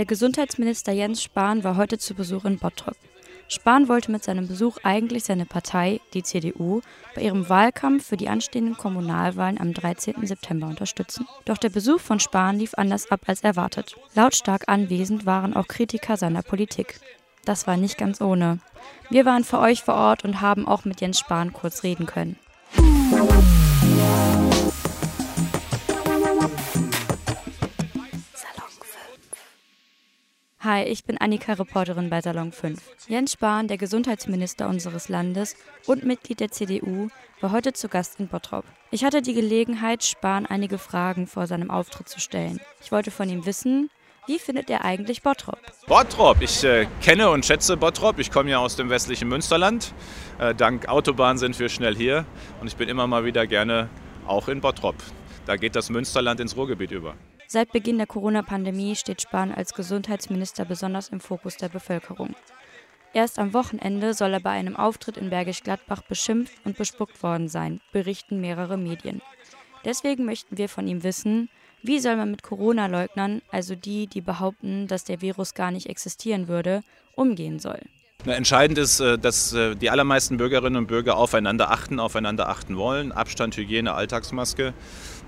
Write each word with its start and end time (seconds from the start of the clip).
Der 0.00 0.06
Gesundheitsminister 0.06 0.92
Jens 0.92 1.22
Spahn 1.22 1.62
war 1.62 1.76
heute 1.76 1.98
zu 1.98 2.14
Besuch 2.14 2.46
in 2.46 2.58
Bottrop. 2.58 2.96
Spahn 3.48 3.86
wollte 3.86 4.10
mit 4.10 4.24
seinem 4.24 4.48
Besuch 4.48 4.78
eigentlich 4.82 5.24
seine 5.24 5.44
Partei, 5.44 6.00
die 6.14 6.22
CDU, 6.22 6.80
bei 7.14 7.20
ihrem 7.20 7.50
Wahlkampf 7.50 8.06
für 8.06 8.16
die 8.16 8.30
anstehenden 8.30 8.78
Kommunalwahlen 8.78 9.60
am 9.60 9.74
13. 9.74 10.26
September 10.26 10.68
unterstützen. 10.68 11.28
Doch 11.44 11.58
der 11.58 11.68
Besuch 11.68 12.00
von 12.00 12.18
Spahn 12.18 12.58
lief 12.58 12.72
anders 12.78 13.10
ab 13.10 13.20
als 13.26 13.42
erwartet. 13.42 13.94
Lautstark 14.14 14.62
anwesend 14.68 15.26
waren 15.26 15.54
auch 15.54 15.68
Kritiker 15.68 16.16
seiner 16.16 16.40
Politik. 16.40 16.98
Das 17.44 17.66
war 17.66 17.76
nicht 17.76 17.98
ganz 17.98 18.22
ohne. 18.22 18.60
Wir 19.10 19.26
waren 19.26 19.44
für 19.44 19.58
euch 19.58 19.82
vor 19.82 19.96
Ort 19.96 20.24
und 20.24 20.40
haben 20.40 20.66
auch 20.66 20.86
mit 20.86 21.02
Jens 21.02 21.18
Spahn 21.18 21.52
kurz 21.52 21.82
reden 21.82 22.06
können. 22.06 22.38
Hi, 30.70 30.84
ich 30.84 31.02
bin 31.02 31.18
Annika, 31.18 31.54
Reporterin 31.54 32.10
bei 32.10 32.20
Salon 32.20 32.52
5. 32.52 32.80
Jens 33.08 33.32
Spahn, 33.32 33.66
der 33.66 33.76
Gesundheitsminister 33.76 34.68
unseres 34.68 35.08
Landes 35.08 35.56
und 35.86 36.04
Mitglied 36.04 36.38
der 36.38 36.52
CDU, 36.52 37.08
war 37.40 37.50
heute 37.50 37.72
zu 37.72 37.88
Gast 37.88 38.20
in 38.20 38.28
Bottrop. 38.28 38.64
Ich 38.92 39.02
hatte 39.02 39.20
die 39.20 39.34
Gelegenheit, 39.34 40.04
Spahn 40.04 40.46
einige 40.46 40.78
Fragen 40.78 41.26
vor 41.26 41.48
seinem 41.48 41.72
Auftritt 41.72 42.08
zu 42.08 42.20
stellen. 42.20 42.60
Ich 42.80 42.92
wollte 42.92 43.10
von 43.10 43.28
ihm 43.28 43.46
wissen, 43.46 43.90
wie 44.28 44.38
findet 44.38 44.70
er 44.70 44.84
eigentlich 44.84 45.24
Bottrop? 45.24 45.58
Bottrop, 45.88 46.40
ich 46.40 46.62
äh, 46.62 46.86
kenne 47.02 47.30
und 47.30 47.44
schätze 47.44 47.76
Bottrop. 47.76 48.20
Ich 48.20 48.30
komme 48.30 48.50
ja 48.50 48.58
aus 48.58 48.76
dem 48.76 48.90
westlichen 48.90 49.26
Münsterland. 49.26 49.92
Äh, 50.38 50.54
dank 50.54 50.88
Autobahn 50.88 51.36
sind 51.36 51.58
wir 51.58 51.68
schnell 51.68 51.96
hier 51.96 52.26
und 52.60 52.68
ich 52.68 52.76
bin 52.76 52.88
immer 52.88 53.08
mal 53.08 53.24
wieder 53.24 53.48
gerne 53.48 53.88
auch 54.24 54.46
in 54.46 54.60
Bottrop. 54.60 54.94
Da 55.46 55.56
geht 55.56 55.74
das 55.74 55.90
Münsterland 55.90 56.38
ins 56.38 56.56
Ruhrgebiet 56.56 56.92
über. 56.92 57.16
Seit 57.52 57.72
Beginn 57.72 57.98
der 57.98 58.06
Corona-Pandemie 58.06 58.94
steht 58.94 59.22
Spahn 59.22 59.50
als 59.50 59.74
Gesundheitsminister 59.74 60.64
besonders 60.64 61.08
im 61.08 61.18
Fokus 61.18 61.56
der 61.56 61.68
Bevölkerung. 61.68 62.36
Erst 63.12 63.40
am 63.40 63.52
Wochenende 63.54 64.14
soll 64.14 64.34
er 64.34 64.38
bei 64.38 64.50
einem 64.50 64.76
Auftritt 64.76 65.16
in 65.16 65.30
Bergisch 65.30 65.64
Gladbach 65.64 66.02
beschimpft 66.02 66.52
und 66.64 66.76
bespuckt 66.76 67.24
worden 67.24 67.48
sein, 67.48 67.80
berichten 67.90 68.40
mehrere 68.40 68.76
Medien. 68.76 69.20
Deswegen 69.84 70.26
möchten 70.26 70.58
wir 70.58 70.68
von 70.68 70.86
ihm 70.86 71.02
wissen, 71.02 71.48
wie 71.82 71.98
soll 71.98 72.14
man 72.14 72.30
mit 72.30 72.44
Corona-Leugnern, 72.44 73.42
also 73.50 73.74
die, 73.74 74.06
die 74.06 74.20
behaupten, 74.20 74.86
dass 74.86 75.02
der 75.02 75.20
Virus 75.20 75.54
gar 75.54 75.72
nicht 75.72 75.88
existieren 75.88 76.46
würde, 76.46 76.84
umgehen 77.16 77.58
soll. 77.58 77.80
Entscheidend 78.26 78.78
ist, 78.78 79.00
äh, 79.00 79.18
dass 79.18 79.52
äh, 79.54 79.74
die 79.74 79.90
allermeisten 79.90 80.36
Bürgerinnen 80.36 80.76
und 80.76 80.86
Bürger 80.86 81.16
aufeinander 81.16 81.70
achten, 81.70 81.98
aufeinander 81.98 82.48
achten 82.48 82.76
wollen. 82.76 83.12
Abstand, 83.12 83.56
Hygiene, 83.56 83.92
Alltagsmaske. 83.92 84.74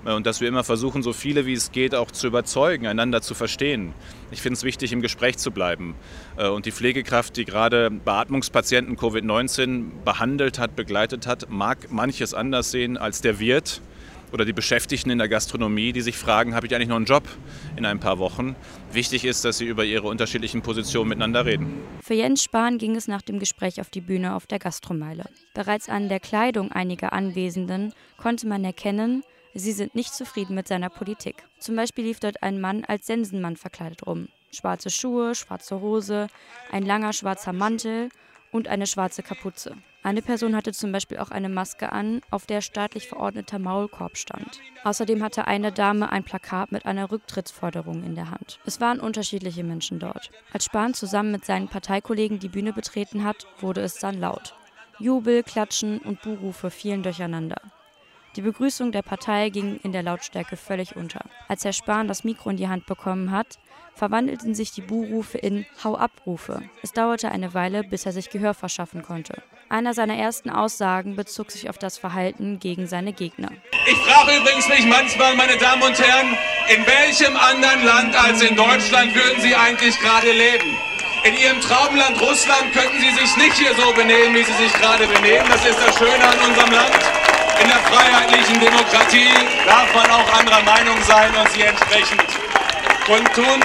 Äh, 0.05 0.13
und 0.13 0.25
dass 0.25 0.41
wir 0.41 0.47
immer 0.47 0.63
versuchen, 0.63 1.03
so 1.03 1.13
viele 1.13 1.45
wie 1.45 1.53
es 1.53 1.71
geht 1.71 1.95
auch 1.95 2.11
zu 2.11 2.27
überzeugen, 2.27 2.87
einander 2.87 3.21
zu 3.21 3.33
verstehen. 3.33 3.93
Ich 4.31 4.41
finde 4.41 4.57
es 4.57 4.63
wichtig, 4.63 4.91
im 4.91 5.01
Gespräch 5.01 5.37
zu 5.37 5.51
bleiben. 5.51 5.95
Und 6.37 6.65
die 6.65 6.71
Pflegekraft, 6.71 7.37
die 7.37 7.45
gerade 7.45 7.91
Beatmungspatienten 7.91 8.97
Covid-19 8.97 10.03
behandelt 10.03 10.57
hat, 10.57 10.75
begleitet 10.75 11.27
hat, 11.27 11.49
mag 11.49 11.91
manches 11.91 12.33
anders 12.33 12.71
sehen 12.71 12.97
als 12.97 13.21
der 13.21 13.39
Wirt 13.39 13.81
oder 14.33 14.45
die 14.45 14.53
Beschäftigten 14.53 15.11
in 15.11 15.19
der 15.19 15.29
Gastronomie, 15.29 15.93
die 15.93 16.01
sich 16.01 16.17
fragen, 16.17 16.55
habe 16.55 16.65
ich 16.65 16.73
eigentlich 16.73 16.89
noch 16.89 16.95
einen 16.95 17.05
Job 17.05 17.23
in 17.77 17.85
ein 17.85 17.99
paar 17.99 18.17
Wochen? 18.17 18.55
Wichtig 18.91 19.25
ist, 19.25 19.45
dass 19.45 19.59
sie 19.59 19.65
über 19.65 19.85
ihre 19.85 20.07
unterschiedlichen 20.07 20.63
Positionen 20.63 21.09
miteinander 21.09 21.45
reden. 21.45 21.81
Für 22.01 22.15
Jens 22.15 22.43
Spahn 22.43 22.79
ging 22.79 22.95
es 22.95 23.07
nach 23.07 23.21
dem 23.21 23.37
Gespräch 23.37 23.79
auf 23.79 23.91
die 23.91 24.01
Bühne 24.01 24.35
auf 24.35 24.47
der 24.47 24.57
Gastromeile. 24.57 25.25
Bereits 25.53 25.87
an 25.87 26.09
der 26.09 26.19
Kleidung 26.19 26.71
einiger 26.71 27.13
Anwesenden 27.13 27.93
konnte 28.17 28.47
man 28.47 28.63
erkennen, 28.63 29.23
sie 29.53 29.71
sind 29.71 29.95
nicht 29.95 30.13
zufrieden 30.13 30.55
mit 30.55 30.67
seiner 30.67 30.89
Politik. 30.89 31.43
Zum 31.59 31.75
Beispiel 31.75 32.05
lief 32.05 32.19
dort 32.19 32.43
ein 32.43 32.59
Mann 32.61 32.85
als 32.85 33.07
Sensenmann 33.07 33.57
verkleidet 33.57 34.05
rum. 34.05 34.29
Schwarze 34.51 34.89
Schuhe, 34.89 35.35
schwarze 35.35 35.81
Hose, 35.81 36.27
ein 36.71 36.85
langer 36.85 37.13
schwarzer 37.13 37.53
Mantel 37.53 38.09
und 38.51 38.67
eine 38.67 38.87
schwarze 38.87 39.23
Kapuze. 39.23 39.75
Eine 40.03 40.21
Person 40.21 40.53
hatte 40.53 40.73
zum 40.73 40.91
Beispiel 40.91 41.17
auch 41.17 41.31
eine 41.31 41.47
Maske 41.47 41.93
an, 41.93 42.19
auf 42.29 42.45
der 42.45 42.59
staatlich 42.59 43.07
verordneter 43.07 43.57
Maulkorb 43.57 44.17
stand. 44.17 44.59
Außerdem 44.83 45.23
hatte 45.23 45.47
eine 45.47 45.71
Dame 45.71 46.11
ein 46.11 46.25
Plakat 46.25 46.73
mit 46.73 46.85
einer 46.85 47.09
Rücktrittsforderung 47.09 48.03
in 48.03 48.13
der 48.13 48.29
Hand. 48.29 48.59
Es 48.65 48.81
waren 48.81 48.99
unterschiedliche 48.99 49.63
Menschen 49.63 49.99
dort. 49.99 50.29
Als 50.51 50.65
Spahn 50.65 50.93
zusammen 50.93 51.31
mit 51.31 51.45
seinen 51.45 51.69
Parteikollegen 51.69 52.39
die 52.39 52.49
Bühne 52.49 52.73
betreten 52.73 53.23
hat, 53.23 53.47
wurde 53.61 53.79
es 53.79 53.95
dann 53.95 54.19
laut. 54.19 54.55
Jubel, 54.99 55.41
Klatschen 55.41 55.99
und 55.99 56.21
Buhrufe 56.21 56.69
fielen 56.69 57.01
durcheinander. 57.01 57.61
Die 58.35 58.41
Begrüßung 58.41 58.91
der 58.91 59.03
Partei 59.03 59.49
ging 59.49 59.79
in 59.83 59.91
der 59.91 60.01
Lautstärke 60.01 60.57
völlig 60.57 60.95
unter. 60.95 61.21
Als 61.47 61.65
Herr 61.65 61.73
Spahn 61.73 62.07
das 62.07 62.23
Mikro 62.23 62.49
in 62.49 62.57
die 62.57 62.67
Hand 62.67 62.87
bekommen 62.87 63.29
hat, 63.29 63.59
verwandelten 63.93 64.55
sich 64.55 64.71
die 64.71 64.81
Buhrufe 64.81 65.37
in 65.37 65.67
Hau-ab-Rufe. 65.83 66.63
Es 66.81 66.93
dauerte 66.93 67.29
eine 67.29 67.53
Weile, 67.53 67.83
bis 67.83 68.07
er 68.07 68.11
sich 68.11 68.31
Gehör 68.31 68.55
verschaffen 68.55 69.03
konnte. 69.03 69.43
Einer 69.69 69.93
seiner 69.93 70.17
ersten 70.17 70.49
Aussagen 70.49 71.15
bezog 71.15 71.51
sich 71.51 71.69
auf 71.69 71.77
das 71.77 71.99
Verhalten 71.99 72.57
gegen 72.57 72.87
seine 72.87 73.13
Gegner. 73.13 73.49
Ich 73.85 73.97
frage 73.97 74.37
übrigens 74.37 74.67
mich 74.67 74.85
manchmal, 74.87 75.35
meine 75.35 75.57
Damen 75.57 75.83
und 75.83 75.99
Herren, 75.99 76.35
in 76.69 76.85
welchem 76.87 77.37
anderen 77.37 77.85
Land 77.85 78.15
als 78.15 78.41
in 78.41 78.55
Deutschland 78.55 79.13
würden 79.13 79.41
Sie 79.41 79.55
eigentlich 79.55 79.99
gerade 79.99 80.31
leben? 80.31 80.75
In 81.23 81.37
Ihrem 81.37 81.61
Traumland 81.61 82.19
Russland 82.19 82.73
könnten 82.73 82.99
Sie 82.99 83.11
sich 83.11 83.37
nicht 83.37 83.53
hier 83.53 83.75
so 83.75 83.93
benehmen, 83.93 84.33
wie 84.33 84.43
Sie 84.43 84.53
sich 84.53 84.73
gerade 84.73 85.05
benehmen. 85.05 85.45
Das 85.49 85.63
ist 85.65 85.77
das 85.77 85.97
Schöne 85.99 86.23
an 86.23 86.49
unserem 86.49 86.71
Land. 86.71 87.12
In 87.61 87.67
der 87.67 87.77
freiheitlichen 87.77 88.59
Demokratie 88.59 89.29
darf 89.65 89.93
man 89.93 90.09
auch 90.11 90.39
anderer 90.39 90.63
Meinung 90.63 91.01
sein 91.03 91.33
und 91.35 91.49
sie 91.51 91.61
entsprechend 91.61 92.23
kundtun. 93.05 93.63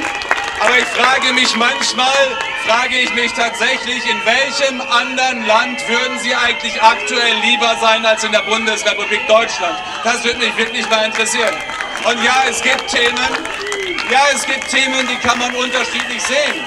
Aber 0.60 0.76
ich 0.76 0.87
frage 0.87 1.32
mich 1.32 1.54
manchmal, 1.56 2.37
frage 2.66 2.97
ich 2.98 3.15
mich 3.15 3.32
tatsächlich, 3.32 4.04
in 4.10 4.21
welchem 4.25 4.81
anderen 4.81 5.47
Land 5.47 5.88
würden 5.88 6.19
Sie 6.19 6.34
eigentlich 6.34 6.82
aktuell 6.82 7.37
lieber 7.43 7.77
sein 7.81 8.04
als 8.04 8.25
in 8.25 8.32
der 8.32 8.43
Bundesrepublik 8.43 9.27
Deutschland? 9.28 9.78
Das 10.03 10.25
würde 10.25 10.38
mich 10.38 10.56
wirklich 10.56 10.88
mal 10.91 11.04
interessieren. 11.04 11.54
Und 12.04 12.22
ja, 12.25 12.43
es 12.48 12.60
gibt 12.60 12.88
Themen, 12.88 13.28
ja, 14.10 14.21
es 14.34 14.44
gibt 14.47 14.69
Themen, 14.69 15.06
die 15.06 15.16
kann 15.16 15.38
man 15.38 15.54
unterschiedlich 15.54 16.22
sehen. 16.22 16.66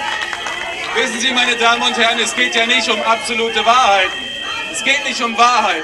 Wissen 0.95 1.19
Sie, 1.19 1.31
meine 1.31 1.55
Damen 1.57 1.83
und 1.83 1.97
Herren, 1.97 2.19
es 2.19 2.35
geht 2.35 2.55
ja 2.55 2.65
nicht 2.65 2.89
um 2.89 3.01
absolute 3.01 3.65
Wahrheiten. 3.65 4.30
Es 4.71 4.83
geht 4.83 5.03
nicht 5.03 5.21
um 5.21 5.37
Wahrheit. 5.37 5.83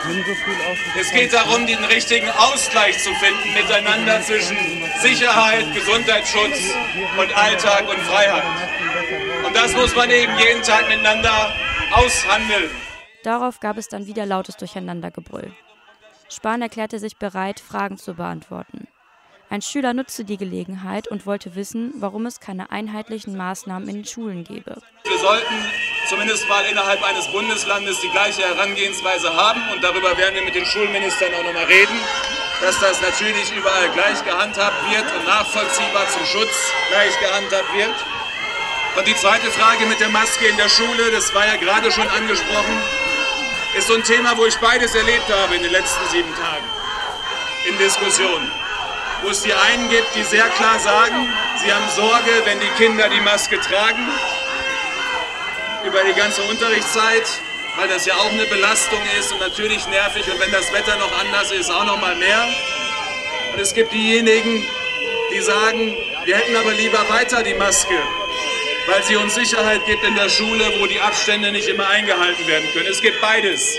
Es 1.00 1.12
geht 1.12 1.34
darum, 1.34 1.68
den 1.68 1.84
richtigen 1.84 2.30
Ausgleich 2.30 2.98
zu 3.04 3.14
finden 3.16 3.54
miteinander 3.54 4.22
zwischen 4.22 4.58
Sicherheit, 5.02 5.66
Gesundheitsschutz 5.74 6.74
und 7.20 7.38
Alltag 7.38 7.90
und 7.90 8.00
Freiheit. 8.00 8.44
Und 9.46 9.56
das 9.56 9.74
muss 9.74 9.96
man 9.96 10.10
eben 10.10 10.38
jeden 10.38 10.64
Tag 10.64 10.88
miteinander 10.88 11.54
aushandeln. 11.92 12.72
Darauf 13.24 13.60
gab 13.60 13.78
es 13.78 13.90
dann 13.90 14.08
wieder 14.08 14.26
lautes 14.26 14.56
Durcheinandergebrüll. 14.56 15.52
Spahn 16.30 16.62
erklärte 16.62 17.00
sich 17.00 17.18
bereit, 17.18 17.60
Fragen 17.60 17.98
zu 17.98 18.14
beantworten. 18.14 18.88
Ein 19.50 19.62
Schüler 19.62 19.94
nutzte 19.94 20.26
die 20.26 20.36
Gelegenheit 20.36 21.08
und 21.08 21.26
wollte 21.26 21.56
wissen, 21.56 21.94
warum 22.00 22.26
es 22.26 22.42
keine 22.42 22.70
einheitlichen 22.70 23.38
Maßnahmen 23.38 23.88
in 23.88 23.96
den 24.04 24.06
Schulen 24.06 24.44
gebe. 24.44 24.76
Wir 25.06 25.18
sollten 25.20 25.56
zumindest 26.10 26.50
mal 26.50 26.66
innerhalb 26.66 27.02
eines 27.02 27.32
Bundeslandes 27.32 28.02
die 28.02 28.10
gleiche 28.10 28.42
Herangehensweise 28.42 29.34
haben 29.34 29.62
und 29.72 29.82
darüber 29.82 30.18
werden 30.18 30.36
wir 30.36 30.44
mit 30.44 30.56
den 30.56 30.66
Schulministern 30.66 31.34
auch 31.34 31.44
nochmal 31.44 31.64
reden, 31.64 31.96
dass 32.60 32.78
das 32.82 33.02
natürlich 33.02 33.56
überall 33.56 33.88
gleich 33.92 34.24
gehandhabt 34.26 34.92
wird 34.92 35.06
und 35.16 35.26
nachvollziehbar 35.26 36.10
zum 36.10 36.26
Schutz 36.26 36.74
gleich 36.90 37.18
gehandhabt 37.22 37.74
wird. 37.74 37.96
Und 38.98 39.08
die 39.08 39.16
zweite 39.16 39.48
Frage 39.52 39.86
mit 39.86 40.02
der 40.02 40.10
Maske 40.10 40.46
in 40.46 40.58
der 40.58 40.68
Schule, 40.68 41.10
das 41.12 41.34
war 41.34 41.48
ja 41.48 41.56
gerade 41.56 41.90
schon 41.90 42.08
angesprochen, 42.10 42.82
ist 43.78 43.88
so 43.88 43.94
ein 43.94 44.04
Thema, 44.04 44.36
wo 44.36 44.46
ich 44.46 44.58
beides 44.58 44.94
erlebt 44.94 45.32
habe 45.32 45.56
in 45.56 45.64
den 45.64 45.72
letzten 45.72 46.06
sieben 46.10 46.36
Tagen 46.36 46.66
in 47.70 47.78
Diskussionen 47.78 48.52
wo 49.24 49.30
es 49.30 49.42
die 49.42 49.54
einen 49.54 49.90
gibt, 49.90 50.16
die 50.16 50.24
sehr 50.24 50.48
klar 50.50 50.80
sagen, 50.80 51.28
sie 51.64 51.74
haben 51.74 51.88
Sorge, 51.96 52.32
wenn 52.46 52.60
die 52.60 52.70
Kinder 52.78 53.10
die 53.10 53.22
Maske 53.22 53.60
tragen, 53.60 54.08
über 55.86 56.04
die 56.04 56.14
ganze 56.14 56.42
Unterrichtszeit, 56.44 57.24
weil 57.78 57.88
das 57.88 58.06
ja 58.06 58.16
auch 58.16 58.32
eine 58.32 58.46
Belastung 58.46 59.00
ist 59.20 59.32
und 59.32 59.40
natürlich 59.40 59.88
nervig 59.88 60.26
und 60.32 60.40
wenn 60.40 60.52
das 60.52 60.72
Wetter 60.74 60.98
noch 60.98 61.12
anders 61.20 61.52
ist, 61.52 61.70
auch 61.70 61.86
noch 61.86 62.00
mal 62.00 62.16
mehr. 62.16 62.48
Und 63.54 63.60
es 63.60 63.74
gibt 63.74 63.94
diejenigen, 63.94 64.66
die 65.34 65.42
sagen, 65.42 65.96
wir 66.26 66.38
hätten 66.38 66.56
aber 66.56 66.74
lieber 66.74 67.08
weiter 67.10 67.44
die 67.44 67.54
Maske, 67.54 67.98
weil 68.88 69.04
sie 69.04 69.16
uns 69.16 69.36
Sicherheit 69.36 69.86
gibt 69.86 70.04
in 70.04 70.16
der 70.16 70.30
Schule, 70.30 70.74
wo 70.80 70.88
die 70.88 71.00
Abstände 71.00 71.52
nicht 71.52 71.68
immer 71.68 71.88
eingehalten 71.88 72.46
werden 72.48 72.68
können. 72.74 72.88
Es 72.88 73.02
gibt 73.02 73.20
beides. 73.22 73.78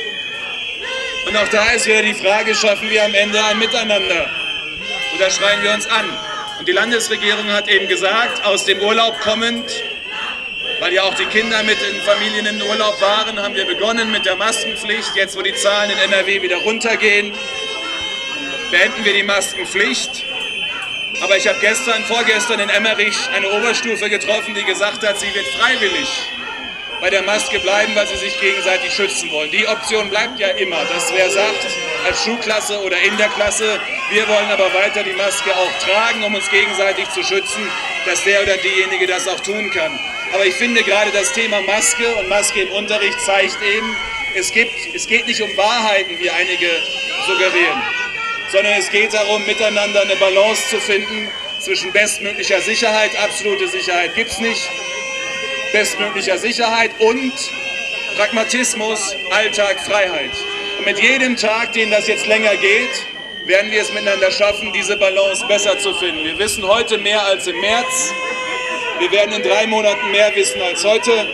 Und 1.26 1.37
auch 1.37 1.49
da 1.49 1.70
ist 1.73 1.87
wieder 1.87 2.02
die 2.02 2.14
Frage, 2.14 2.55
schaffen 2.55 2.88
wir 2.88 3.05
am 3.05 3.14
Ende 3.14 3.43
ein 3.44 3.58
Miteinander? 3.58 4.38
Und 5.19 5.25
da 5.25 5.31
schreien 5.31 5.65
wir 5.65 5.75
uns 5.75 5.85
an. 5.88 6.09
Und 6.61 6.69
die 6.69 6.73
Landesregierung 6.73 7.50
hat 7.50 7.67
eben 7.67 7.88
gesagt, 7.88 8.44
aus 8.44 8.67
dem 8.67 8.81
Urlaub 8.81 9.19
kommend, 9.19 9.69
weil 10.79 10.93
ja 10.93 11.03
auch 11.03 11.15
die 11.15 11.25
Kinder 11.25 11.61
mit 11.65 11.76
den 11.81 12.00
Familien 12.03 12.47
in 12.47 12.62
Urlaub 12.62 13.00
waren, 13.00 13.43
haben 13.43 13.56
wir 13.56 13.65
begonnen 13.65 14.12
mit 14.12 14.26
der 14.26 14.37
Maskenpflicht. 14.37 15.17
Jetzt, 15.17 15.37
wo 15.37 15.43
die 15.43 15.55
Zahlen 15.55 15.91
in 15.91 15.99
NRW 15.99 16.41
wieder 16.41 16.59
runtergehen, 16.59 17.32
beenden 18.70 19.05
wir 19.05 19.12
die 19.12 19.25
Maskenpflicht. 19.25 20.23
Aber 21.20 21.37
ich 21.37 21.49
habe 21.49 21.59
gestern, 21.59 22.05
vorgestern 22.05 22.61
in 22.61 22.69
Emmerich 22.69 23.17
eine 23.35 23.50
Oberstufe 23.50 24.09
getroffen, 24.09 24.55
die 24.55 24.62
gesagt 24.62 25.05
hat, 25.05 25.19
sie 25.19 25.35
wird 25.35 25.49
freiwillig 25.49 26.09
bei 27.00 27.11
der 27.11 27.23
Maske 27.23 27.59
bleiben, 27.61 27.95
weil 27.95 28.06
sie 28.06 28.17
sich 28.17 28.39
gegenseitig 28.41 28.93
schützen 28.93 29.31
wollen. 29.31 29.50
Die 29.50 29.67
Option 29.67 30.11
bleibt 30.11 30.39
ja 30.41 30.49
immer, 30.49 30.85
dass 30.85 31.12
wer 31.15 31.31
sagt, 31.31 31.67
als 32.06 32.25
Schulklasse 32.25 32.81
oder 32.81 32.99
in 33.00 33.17
der 33.17 33.29
Klasse, 33.29 33.81
wir 34.11 34.27
wollen 34.29 34.50
aber 34.50 34.73
weiter 34.75 35.03
die 35.03 35.12
Maske 35.12 35.55
auch 35.55 35.73
tragen, 35.85 36.25
um 36.25 36.35
uns 36.35 36.49
gegenseitig 36.50 37.09
zu 37.11 37.23
schützen, 37.23 37.71
dass 38.06 38.25
der 38.25 38.43
oder 38.43 38.56
diejenige 38.56 39.06
das 39.06 39.29
auch 39.29 39.41
tun 39.41 39.71
kann. 39.71 39.99
Aber 40.33 40.45
ich 40.45 40.55
finde 40.55 40.83
gerade 40.83 41.11
das 41.12 41.33
Thema 41.33 41.61
Maske 41.62 42.15
und 42.17 42.29
Maske 42.29 42.62
im 42.62 42.73
Unterricht 42.73 43.21
zeigt 43.21 43.59
eben, 43.62 43.97
es, 44.35 44.53
gibt, 44.53 44.73
es 44.94 45.06
geht 45.06 45.27
nicht 45.27 45.41
um 45.41 45.56
Wahrheiten, 45.56 46.19
wie 46.19 46.31
einige 46.31 46.69
suggerieren, 47.27 47.83
sondern 48.51 48.75
es 48.75 48.91
geht 48.91 49.15
darum, 49.15 49.44
miteinander 49.47 50.03
eine 50.03 50.17
Balance 50.17 50.69
zu 50.69 50.81
finden 50.81 51.31
zwischen 51.61 51.93
bestmöglicher 51.93 52.61
Sicherheit, 52.61 53.11
absolute 53.17 53.69
Sicherheit 53.69 54.15
gibt 54.15 54.31
es 54.31 54.39
nicht, 54.39 54.69
bestmöglicher 55.73 56.38
Sicherheit 56.38 56.91
und 56.99 57.32
Pragmatismus, 58.17 59.15
Alltag, 59.31 59.81
Freiheit. 59.81 60.31
Und 60.79 60.87
mit 60.87 60.99
jedem 60.99 61.37
Tag, 61.37 61.73
den 61.73 61.91
das 61.91 62.09
jetzt 62.09 62.26
länger 62.26 62.56
geht, 62.56 63.06
werden 63.47 63.70
wir 63.70 63.81
es 63.81 63.93
miteinander 63.93 64.31
schaffen, 64.31 64.73
diese 64.73 64.97
Balance 64.97 65.47
besser 65.47 65.79
zu 65.79 65.94
finden. 65.94 66.25
Wir 66.25 66.38
wissen 66.38 66.67
heute 66.67 66.99
mehr 66.99 67.25
als 67.25 67.47
im 67.47 67.59
März. 67.61 68.12
Wir 68.99 69.11
werden 69.12 69.32
in 69.32 69.43
drei 69.43 69.67
Monaten 69.67 70.11
mehr 70.11 70.35
wissen 70.35 70.61
als 70.61 70.85
heute. 70.85 71.26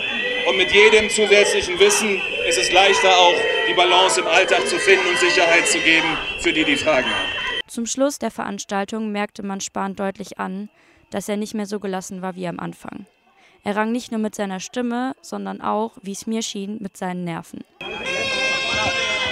Und 0.47 0.57
mit 0.57 0.71
jedem 0.71 1.09
zusätzlichen 1.09 1.79
Wissen 1.79 2.21
ist 2.47 2.59
es 2.59 2.71
leichter 2.71 3.17
auch, 3.17 3.33
die 3.67 3.73
Balance 3.73 4.21
im 4.21 4.27
Alltag 4.27 4.67
zu 4.67 4.77
finden 4.77 5.07
und 5.07 5.17
Sicherheit 5.17 5.67
zu 5.67 5.79
geben, 5.79 6.17
für 6.39 6.53
die 6.53 6.63
die 6.63 6.77
Fragen 6.77 7.09
haben. 7.09 7.29
Zum 7.67 7.87
Schluss 7.87 8.19
der 8.19 8.31
Veranstaltung 8.31 9.11
merkte 9.11 9.43
man 9.43 9.59
Spahn 9.59 9.95
deutlich 9.95 10.37
an, 10.37 10.69
dass 11.09 11.27
er 11.27 11.37
nicht 11.37 11.55
mehr 11.55 11.65
so 11.65 11.79
gelassen 11.79 12.21
war 12.21 12.35
wie 12.35 12.47
am 12.47 12.59
Anfang. 12.59 13.07
Er 13.65 13.75
rang 13.75 13.91
nicht 13.91 14.11
nur 14.11 14.19
mit 14.19 14.35
seiner 14.35 14.59
Stimme, 14.59 15.15
sondern 15.23 15.59
auch, 15.59 15.93
wie 16.03 16.11
es 16.11 16.27
mir 16.27 16.43
schien, 16.43 16.77
mit 16.81 16.97
seinen 16.97 17.23
Nerven. 17.23 17.63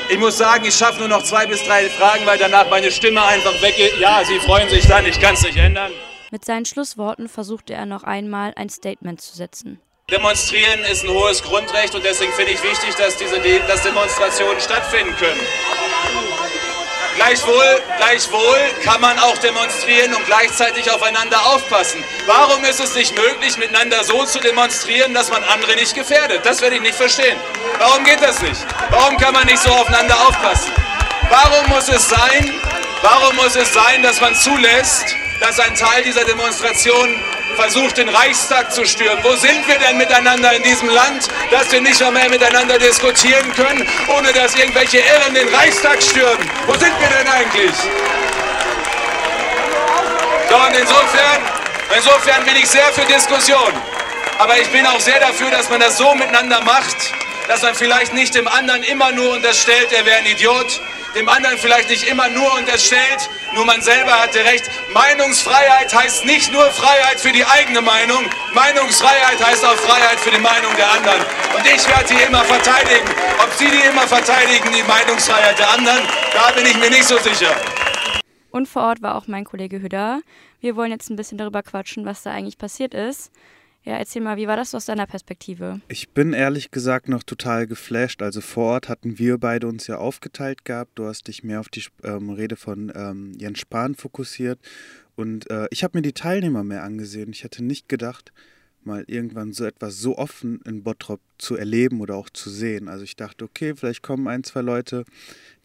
Ich 0.09 0.17
muss 0.17 0.39
sagen, 0.39 0.65
ich 0.65 0.73
schaffe 0.73 0.97
nur 0.97 1.07
noch 1.07 1.21
zwei 1.21 1.45
bis 1.45 1.63
drei 1.63 1.87
Fragen, 1.87 2.25
weil 2.25 2.39
danach 2.39 2.67
meine 2.67 2.91
Stimme 2.91 3.23
einfach 3.23 3.61
weggeht. 3.61 3.99
Ja, 3.99 4.23
Sie 4.25 4.39
freuen 4.39 4.67
sich 4.69 4.87
dann, 4.87 5.05
ich 5.05 5.19
kann 5.19 5.35
es 5.35 5.43
nicht 5.43 5.57
ändern. 5.57 5.91
Mit 6.31 6.45
seinen 6.45 6.65
Schlussworten 6.65 7.29
versuchte 7.29 7.75
er 7.75 7.85
noch 7.85 8.03
einmal 8.03 8.53
ein 8.55 8.69
Statement 8.69 9.21
zu 9.21 9.35
setzen. 9.37 9.79
Demonstrieren 10.09 10.79
ist 10.91 11.03
ein 11.03 11.11
hohes 11.11 11.43
Grundrecht 11.43 11.93
und 11.93 12.03
deswegen 12.03 12.33
finde 12.33 12.53
ich 12.53 12.63
wichtig, 12.63 12.95
dass 12.95 13.15
diese 13.17 13.39
dass 13.67 13.83
Demonstrationen 13.83 14.59
stattfinden 14.59 15.15
können. 15.17 15.39
Gleichwohl, 17.15 17.81
gleichwohl 17.97 18.59
kann 18.83 18.99
man 18.99 19.17
auch 19.19 19.37
demonstrieren 19.37 20.13
und 20.13 20.25
gleichzeitig 20.25 20.91
aufeinander 20.91 21.45
aufpassen. 21.45 22.03
Warum 22.25 22.63
ist 22.65 22.79
es 22.79 22.95
nicht 22.95 23.15
möglich, 23.15 23.57
miteinander 23.57 24.03
so 24.03 24.25
zu 24.25 24.39
demonstrieren, 24.39 25.13
dass 25.13 25.29
man 25.29 25.43
andere 25.43 25.75
nicht 25.75 25.93
gefährdet? 25.93 26.41
Das 26.43 26.61
werde 26.61 26.77
ich 26.77 26.81
nicht 26.81 26.95
verstehen. 26.95 27.37
Warum 27.77 28.03
geht 28.03 28.21
das 28.21 28.41
nicht? 28.41 28.61
Warum 28.89 29.17
kann 29.17 29.33
man 29.33 29.45
nicht 29.45 29.59
so 29.59 29.69
aufeinander 29.69 30.15
aufpassen? 30.27 30.71
Warum 31.29 31.69
muss 31.69 31.87
es 31.89 32.09
sein, 32.09 32.59
warum 33.01 33.35
muss 33.35 33.55
es 33.55 33.73
sein, 33.73 34.03
dass 34.03 34.19
man 34.19 34.35
zulässt, 34.35 35.15
dass 35.39 35.59
ein 35.59 35.75
Teil 35.75 36.03
dieser 36.03 36.25
Demonstration 36.25 37.19
versucht, 37.53 37.97
den 37.97 38.09
Reichstag 38.09 38.71
zu 38.73 38.85
stürmen. 38.85 39.23
Wo 39.23 39.35
sind 39.35 39.67
wir 39.67 39.77
denn 39.79 39.97
miteinander 39.97 40.53
in 40.53 40.63
diesem 40.63 40.89
Land, 40.89 41.27
dass 41.51 41.71
wir 41.71 41.81
nicht 41.81 41.99
mehr 41.99 42.29
miteinander 42.29 42.77
diskutieren 42.77 43.53
können, 43.53 43.87
ohne 44.09 44.31
dass 44.33 44.55
irgendwelche 44.55 44.99
Irren 44.99 45.33
den 45.33 45.47
Reichstag 45.49 46.01
stürmen? 46.01 46.49
Wo 46.67 46.73
sind 46.73 46.93
wir 46.99 47.07
denn 47.07 47.27
eigentlich? 47.27 47.75
So, 50.49 50.55
und 50.55 50.75
insofern, 50.75 51.41
insofern 51.95 52.45
bin 52.45 52.55
ich 52.57 52.69
sehr 52.69 52.85
für 52.93 53.05
Diskussion. 53.05 53.73
Aber 54.39 54.57
ich 54.59 54.67
bin 54.69 54.85
auch 54.85 54.99
sehr 54.99 55.19
dafür, 55.19 55.49
dass 55.51 55.69
man 55.69 55.79
das 55.79 55.97
so 55.97 56.13
miteinander 56.15 56.61
macht, 56.61 57.13
dass 57.47 57.61
man 57.61 57.75
vielleicht 57.75 58.13
nicht 58.13 58.35
dem 58.35 58.47
anderen 58.47 58.83
immer 58.83 59.11
nur 59.11 59.33
unterstellt, 59.33 59.91
er 59.91 60.05
wäre 60.05 60.17
ein 60.17 60.25
Idiot, 60.25 60.81
dem 61.15 61.29
anderen 61.29 61.57
vielleicht 61.57 61.89
nicht 61.89 62.07
immer 62.07 62.27
nur 62.29 62.53
unterstellt, 62.55 63.29
nur 63.53 63.65
man 63.65 63.81
selber 63.81 64.19
hatte 64.19 64.43
recht. 64.43 64.69
Meinungsfreiheit 64.93 65.93
heißt 65.93 66.25
nicht 66.25 66.51
nur 66.51 66.65
Freiheit 66.71 67.19
für 67.19 67.31
die 67.31 67.45
eigene 67.45 67.81
Meinung, 67.81 68.23
Meinungsfreiheit 68.53 69.43
heißt 69.43 69.65
auch 69.65 69.75
Freiheit 69.75 70.19
für 70.19 70.31
die 70.31 70.41
Meinung 70.41 70.75
der 70.77 70.91
anderen. 70.91 71.21
Und 71.55 71.65
ich 71.65 71.87
werde 71.87 72.05
die 72.09 72.21
immer 72.23 72.43
verteidigen. 72.43 73.07
Ob 73.43 73.51
Sie 73.53 73.67
die 73.69 73.87
immer 73.87 74.07
verteidigen, 74.07 74.71
die 74.71 74.83
Meinungsfreiheit 74.83 75.59
der 75.59 75.71
anderen, 75.71 76.01
da 76.33 76.51
bin 76.51 76.65
ich 76.65 76.77
mir 76.77 76.89
nicht 76.89 77.05
so 77.05 77.17
sicher. 77.19 77.55
Und 78.49 78.67
vor 78.67 78.83
Ort 78.83 79.01
war 79.01 79.15
auch 79.15 79.27
mein 79.27 79.45
Kollege 79.45 79.81
Hüder. 79.81 80.21
Wir 80.59 80.75
wollen 80.75 80.91
jetzt 80.91 81.09
ein 81.09 81.15
bisschen 81.15 81.37
darüber 81.37 81.63
quatschen, 81.63 82.05
was 82.05 82.23
da 82.23 82.31
eigentlich 82.31 82.57
passiert 82.57 82.93
ist. 82.93 83.31
Ja, 83.85 83.97
erzähl 83.97 84.21
mal, 84.21 84.37
wie 84.37 84.47
war 84.47 84.55
das 84.55 84.73
aus 84.73 84.85
deiner 84.85 85.05
Perspektive? 85.05 85.81
Ich 85.89 86.09
bin 86.09 86.31
ehrlich 86.31 86.71
gesagt 86.71 87.09
noch 87.09 87.23
total 87.23 87.67
geflasht. 87.67 88.21
Also 88.21 88.39
vor 88.39 88.71
Ort 88.71 88.87
hatten 88.87 89.19
wir 89.19 89.37
beide 89.37 89.67
uns 89.67 89.87
ja 89.87 89.97
aufgeteilt 89.97 90.63
gehabt. 90.63 90.91
Du 90.95 91.05
hast 91.05 91.27
dich 91.27 91.43
mehr 91.43 91.59
auf 91.59 91.67
die 91.67 91.83
ähm, 92.03 92.29
Rede 92.29 92.55
von 92.55 92.93
ähm, 92.95 93.33
Jens 93.37 93.59
Spahn 93.59 93.95
fokussiert. 93.95 94.57
Und 95.15 95.49
äh, 95.49 95.67
ich 95.69 95.83
habe 95.83 95.97
mir 95.97 96.01
die 96.01 96.13
Teilnehmer 96.13 96.63
mehr 96.63 96.83
angesehen. 96.83 97.31
Ich 97.31 97.43
hätte 97.43 97.61
nicht 97.61 97.89
gedacht, 97.89 98.31
mal 98.85 99.03
irgendwann 99.07 99.51
so 99.51 99.65
etwas 99.65 99.99
so 99.99 100.17
offen 100.17 100.61
in 100.65 100.83
Bottrop 100.83 101.19
zu 101.37 101.57
erleben 101.57 101.99
oder 101.99 102.15
auch 102.15 102.29
zu 102.29 102.49
sehen. 102.49 102.87
Also 102.87 103.03
ich 103.03 103.17
dachte, 103.17 103.43
okay, 103.43 103.75
vielleicht 103.75 104.01
kommen 104.01 104.29
ein, 104.29 104.45
zwei 104.45 104.61
Leute, 104.61 105.03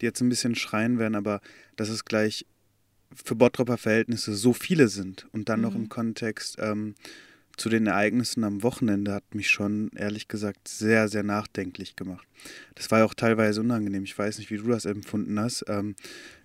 die 0.01 0.05
jetzt 0.05 0.21
ein 0.21 0.29
bisschen 0.29 0.55
schreien 0.55 0.99
werden, 0.99 1.15
aber 1.15 1.39
dass 1.77 1.87
es 1.87 2.03
gleich 2.03 2.45
für 3.13 3.35
Bottropper 3.35 3.77
Verhältnisse 3.77 4.35
so 4.35 4.53
viele 4.53 4.89
sind 4.89 5.27
und 5.31 5.49
dann 5.49 5.59
mhm. 5.59 5.65
noch 5.65 5.75
im 5.75 5.89
Kontext 5.89 6.57
ähm, 6.59 6.95
zu 7.59 7.69
den 7.69 7.87
Ereignissen 7.87 8.43
am 8.43 8.63
Wochenende 8.63 9.13
hat 9.13 9.35
mich 9.35 9.49
schon, 9.49 9.91
ehrlich 9.95 10.27
gesagt, 10.27 10.67
sehr, 10.67 11.09
sehr 11.09 11.23
nachdenklich 11.23 11.95
gemacht. 11.95 12.25
Das 12.75 12.89
war 12.89 12.99
ja 12.99 13.05
auch 13.05 13.13
teilweise 13.13 13.59
unangenehm. 13.61 14.03
Ich 14.03 14.17
weiß 14.17 14.39
nicht, 14.39 14.49
wie 14.49 14.57
du 14.57 14.67
das 14.67 14.85
empfunden 14.85 15.37
hast. 15.39 15.65
Ähm, 15.67 15.95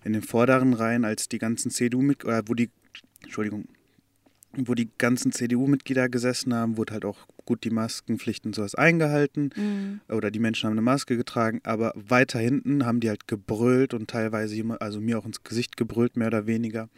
in 0.03 0.13
den 0.13 0.21
vorderen 0.21 0.73
Reihen, 0.73 1.05
als 1.05 1.29
die 1.29 1.37
ganzen 1.37 1.71
CDU-Mitglieder, 1.71 2.43
wo 2.47 2.53
die, 2.53 2.69
Entschuldigung, 3.23 3.65
wo 4.57 4.73
die 4.73 4.89
ganzen 4.97 5.31
CDU-Mitglieder 5.31 6.09
gesessen 6.09 6.53
haben, 6.53 6.77
wurde 6.77 6.93
halt 6.93 7.05
auch 7.05 7.27
gut 7.45 7.63
die 7.63 7.69
Maskenpflicht 7.69 8.45
und 8.45 8.55
sowas 8.55 8.75
eingehalten. 8.75 9.51
Mhm. 9.55 10.01
Oder 10.09 10.31
die 10.31 10.39
Menschen 10.39 10.67
haben 10.67 10.73
eine 10.73 10.81
Maske 10.81 11.15
getragen, 11.15 11.61
aber 11.63 11.93
weiter 11.95 12.39
hinten 12.39 12.85
haben 12.85 12.99
die 12.99 13.09
halt 13.09 13.27
gebrüllt 13.27 13.93
und 13.93 14.09
teilweise, 14.09 14.61
also 14.79 14.99
mir 14.99 15.17
auch 15.17 15.25
ins 15.25 15.43
Gesicht 15.43 15.77
gebrüllt, 15.77 16.17
mehr 16.17 16.27
oder 16.27 16.45
weniger 16.45 16.89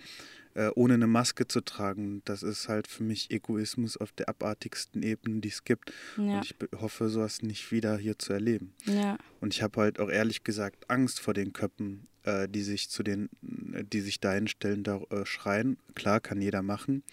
äh, 0.57 0.71
ohne 0.73 0.95
eine 0.95 1.05
Maske 1.05 1.47
zu 1.47 1.61
tragen. 1.61 2.23
Das 2.25 2.41
ist 2.41 2.67
halt 2.67 2.87
für 2.87 3.03
mich 3.03 3.29
Egoismus 3.29 3.95
auf 3.95 4.11
der 4.11 4.27
abartigsten 4.27 5.03
Ebene, 5.03 5.39
die 5.39 5.49
es 5.49 5.63
gibt. 5.63 5.93
Ja. 6.17 6.39
Und 6.39 6.45
ich 6.45 6.55
hoffe, 6.81 7.09
sowas 7.09 7.43
nicht 7.43 7.71
wieder 7.71 7.95
hier 7.97 8.17
zu 8.17 8.33
erleben. 8.33 8.73
Ja. 8.85 9.19
Und 9.39 9.53
ich 9.53 9.61
habe 9.61 9.79
halt 9.81 9.99
auch 9.99 10.09
ehrlich 10.09 10.43
gesagt 10.43 10.89
Angst 10.89 11.19
vor 11.19 11.35
den 11.35 11.53
Köppen, 11.53 12.07
äh, 12.23 12.49
die 12.49 12.63
sich 12.63 12.89
zu 12.89 13.03
den, 13.03 13.29
die 13.41 14.01
sich 14.01 14.19
dahin 14.19 14.47
stellen, 14.47 14.83
da 14.83 14.97
äh, 15.11 15.27
schreien. 15.27 15.77
Klar, 15.93 16.19
kann 16.19 16.41
jeder 16.41 16.63
machen. 16.63 17.03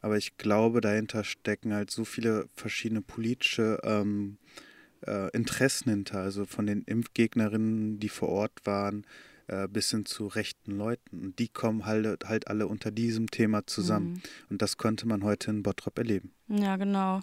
Aber 0.00 0.16
ich 0.16 0.38
glaube, 0.38 0.80
dahinter 0.80 1.24
stecken 1.24 1.74
halt 1.74 1.90
so 1.90 2.06
viele 2.06 2.48
verschiedene 2.54 3.02
politische 3.02 3.80
ähm, 3.82 4.38
äh, 5.06 5.30
Interessen 5.36 5.90
hinter. 5.90 6.20
Also 6.20 6.46
von 6.46 6.66
den 6.66 6.84
Impfgegnerinnen, 6.84 8.00
die 8.00 8.08
vor 8.08 8.30
Ort 8.30 8.64
waren, 8.64 9.04
äh, 9.48 9.66
bis 9.66 9.90
hin 9.90 10.04
zu 10.06 10.26
rechten 10.26 10.76
Leuten. 10.76 11.20
Und 11.20 11.38
die 11.38 11.48
kommen 11.48 11.86
halt, 11.86 12.24
halt 12.26 12.48
alle 12.48 12.66
unter 12.66 12.90
diesem 12.90 13.30
Thema 13.30 13.66
zusammen. 13.66 14.12
Mhm. 14.12 14.22
Und 14.50 14.62
das 14.62 14.76
konnte 14.76 15.08
man 15.08 15.24
heute 15.24 15.50
in 15.50 15.62
Bottrop 15.62 15.98
erleben. 15.98 16.32
Ja, 16.48 16.76
genau. 16.76 17.20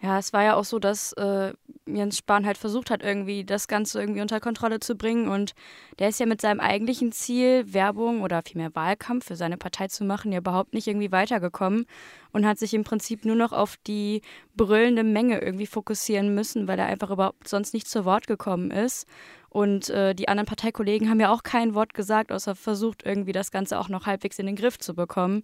Ja, 0.00 0.16
es 0.18 0.32
war 0.32 0.44
ja 0.44 0.54
auch 0.54 0.64
so, 0.64 0.78
dass 0.78 1.12
äh, 1.14 1.52
Jens 1.86 2.18
Spahn 2.18 2.46
halt 2.46 2.56
versucht 2.56 2.90
hat, 2.90 3.02
irgendwie 3.02 3.44
das 3.44 3.66
Ganze 3.66 4.00
irgendwie 4.00 4.20
unter 4.20 4.38
Kontrolle 4.38 4.78
zu 4.78 4.94
bringen. 4.94 5.26
Und 5.26 5.54
der 5.98 6.08
ist 6.08 6.20
ja 6.20 6.26
mit 6.26 6.40
seinem 6.40 6.60
eigentlichen 6.60 7.10
Ziel, 7.10 7.72
Werbung 7.72 8.22
oder 8.22 8.42
vielmehr 8.42 8.74
Wahlkampf 8.76 9.26
für 9.26 9.34
seine 9.34 9.56
Partei 9.56 9.88
zu 9.88 10.04
machen, 10.04 10.30
ja 10.30 10.38
überhaupt 10.38 10.72
nicht 10.72 10.86
irgendwie 10.86 11.10
weitergekommen 11.10 11.86
und 12.30 12.46
hat 12.46 12.60
sich 12.60 12.74
im 12.74 12.84
Prinzip 12.84 13.24
nur 13.24 13.34
noch 13.34 13.52
auf 13.52 13.76
die 13.88 14.22
brüllende 14.56 15.02
Menge 15.02 15.40
irgendwie 15.40 15.66
fokussieren 15.66 16.32
müssen, 16.32 16.68
weil 16.68 16.78
er 16.78 16.86
einfach 16.86 17.10
überhaupt 17.10 17.48
sonst 17.48 17.74
nicht 17.74 17.88
zu 17.88 18.04
Wort 18.04 18.28
gekommen 18.28 18.70
ist. 18.70 19.06
Und 19.50 19.88
äh, 19.90 20.14
die 20.14 20.28
anderen 20.28 20.46
Parteikollegen 20.46 21.08
haben 21.08 21.20
ja 21.20 21.30
auch 21.30 21.42
kein 21.42 21.74
Wort 21.74 21.94
gesagt, 21.94 22.32
außer 22.32 22.54
versucht 22.54 23.04
irgendwie 23.04 23.32
das 23.32 23.50
Ganze 23.50 23.78
auch 23.78 23.88
noch 23.88 24.06
halbwegs 24.06 24.38
in 24.38 24.46
den 24.46 24.56
Griff 24.56 24.78
zu 24.78 24.94
bekommen. 24.94 25.42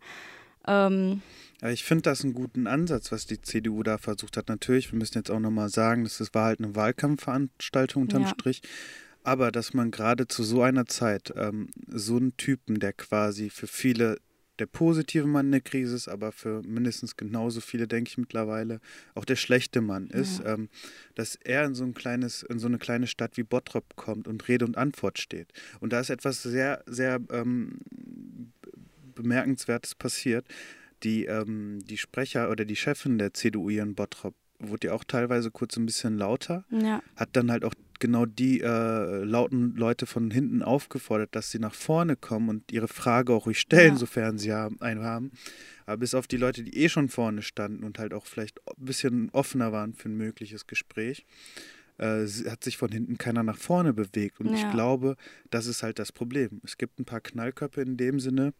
Ähm, 0.66 1.23
ja, 1.62 1.70
ich 1.70 1.84
finde 1.84 2.02
das 2.02 2.25
einen 2.25 2.34
guten 2.34 2.66
Ansatz, 2.66 3.12
was 3.12 3.26
die 3.26 3.40
CDU 3.40 3.82
da 3.82 3.99
versucht 3.99 4.37
hat. 4.37 4.49
Natürlich, 4.49 4.92
wir 4.92 4.99
müssen 4.99 5.18
jetzt 5.18 5.30
auch 5.30 5.40
nochmal 5.40 5.68
sagen, 5.68 6.04
das 6.04 6.34
war 6.34 6.46
halt 6.46 6.61
eine 6.61 6.75
Wahlkampfveranstaltung 6.75 8.02
unterm 8.02 8.23
ja. 8.23 8.28
Strich. 8.28 8.62
Aber 9.23 9.50
dass 9.50 9.73
man 9.73 9.90
gerade 9.90 10.28
zu 10.28 10.42
so 10.42 10.61
einer 10.61 10.84
Zeit 10.84 11.32
ähm, 11.37 11.70
so 11.88 12.16
einen 12.16 12.37
Typen, 12.37 12.78
der 12.78 12.92
quasi 12.92 13.49
für 13.49 13.66
viele 13.66 14.18
der 14.58 14.66
positive 14.66 15.26
Mann 15.26 15.46
in 15.46 15.52
der 15.52 15.61
Krise 15.61 15.96
ist, 15.96 16.08
aber 16.08 16.32
für 16.32 16.62
mindestens 16.62 17.16
genauso 17.16 17.61
viele, 17.61 17.88
denke 17.88 18.08
ich 18.08 18.18
mittlerweile, 18.18 18.80
auch 19.14 19.25
der 19.25 19.37
schlechte 19.37 19.80
Mann 19.80 20.08
ist, 20.08 20.40
ja. 20.40 20.54
ähm, 20.54 20.68
dass 21.14 21.37
er 21.37 21.64
in 21.64 21.75
so 21.75 21.84
ein 21.84 21.94
kleines, 21.94 22.42
in 22.42 22.58
so 22.58 22.66
eine 22.66 22.78
kleine 22.78 23.06
Stadt 23.06 23.37
wie 23.37 23.42
Bottrop 23.42 23.96
kommt 23.96 24.28
und 24.28 24.46
Rede 24.49 24.64
und 24.64 24.78
Antwort 24.78 25.18
steht. 25.18 25.52
Und 25.80 25.92
da 25.92 26.00
ist 26.00 26.11
etwas 26.11 26.42
sehr, 26.42 26.82
sehr 26.87 27.20
ähm, 27.30 27.78
Bemerkenswertes 29.14 29.94
passiert. 29.94 30.46
Die, 31.02 31.26
ähm, 31.26 31.80
die 31.84 31.99
Sprecher 31.99 32.50
oder 32.50 32.64
die 32.64 32.76
Chefin 32.76 33.18
der 33.18 33.34
CDU 33.34 33.70
hier 33.70 33.82
in 33.82 33.94
Bottrop 33.94 34.34
wurde 34.58 34.88
ja 34.88 34.92
auch 34.94 35.04
teilweise 35.04 35.50
kurz 35.50 35.76
ein 35.76 35.87
bisschen 35.87 36.16
lauter. 36.16 36.64
Ja. 36.70 37.02
Hat 37.16 37.30
dann 37.32 37.50
halt 37.50 37.64
auch 37.64 37.75
genau 38.00 38.26
die 38.26 38.60
äh, 38.60 39.24
lauten 39.24 39.74
Leute 39.76 40.06
von 40.06 40.30
hinten 40.30 40.62
aufgefordert, 40.62 41.34
dass 41.34 41.50
sie 41.50 41.58
nach 41.58 41.74
vorne 41.74 42.16
kommen 42.16 42.48
und 42.48 42.72
ihre 42.72 42.88
Frage 42.88 43.32
auch 43.32 43.46
ruhig 43.46 43.58
stellen, 43.60 43.94
Ja. 43.94 43.98
sofern 43.98 44.38
sie 44.38 44.52
haben, 44.52 44.80
einen 44.80 45.02
haben. 45.02 45.30
Aber 45.86 45.98
bis 45.98 46.14
auf 46.14 46.26
die 46.26 46.36
Leute, 46.36 46.62
die 46.62 46.76
eh 46.76 46.88
schon 46.88 47.08
vorne 47.08 47.42
standen 47.42 47.84
und 47.84 47.98
halt 47.98 48.14
auch 48.14 48.26
vielleicht 48.26 48.60
ein 48.66 48.84
bisschen 48.84 49.30
offener 49.30 49.72
waren 49.72 49.94
für 49.94 50.08
ein 50.08 50.16
mögliches 50.16 50.66
Gespräch, 50.66 51.26
äh, 51.98 52.26
hat 52.48 52.64
sich 52.64 52.76
von 52.76 52.90
hinten 52.90 53.18
keiner 53.18 53.42
nach 53.42 53.58
vorne 53.58 53.92
bewegt. 53.92 54.40
Und 54.40 54.54
ich 54.54 54.62
Ja. 54.62 54.70
glaube, 54.70 55.16
das 55.50 55.66
ist 55.66 55.82
halt 55.82 55.98
das 55.98 56.10
Problem. 56.12 56.60
Es 56.64 56.78
gibt 56.78 56.98
ein 56.98 57.04
paar 57.04 57.20
Knallköpfe 57.20 57.82
in 57.82 57.96
dem 57.96 58.18
Sinne, 58.20 58.52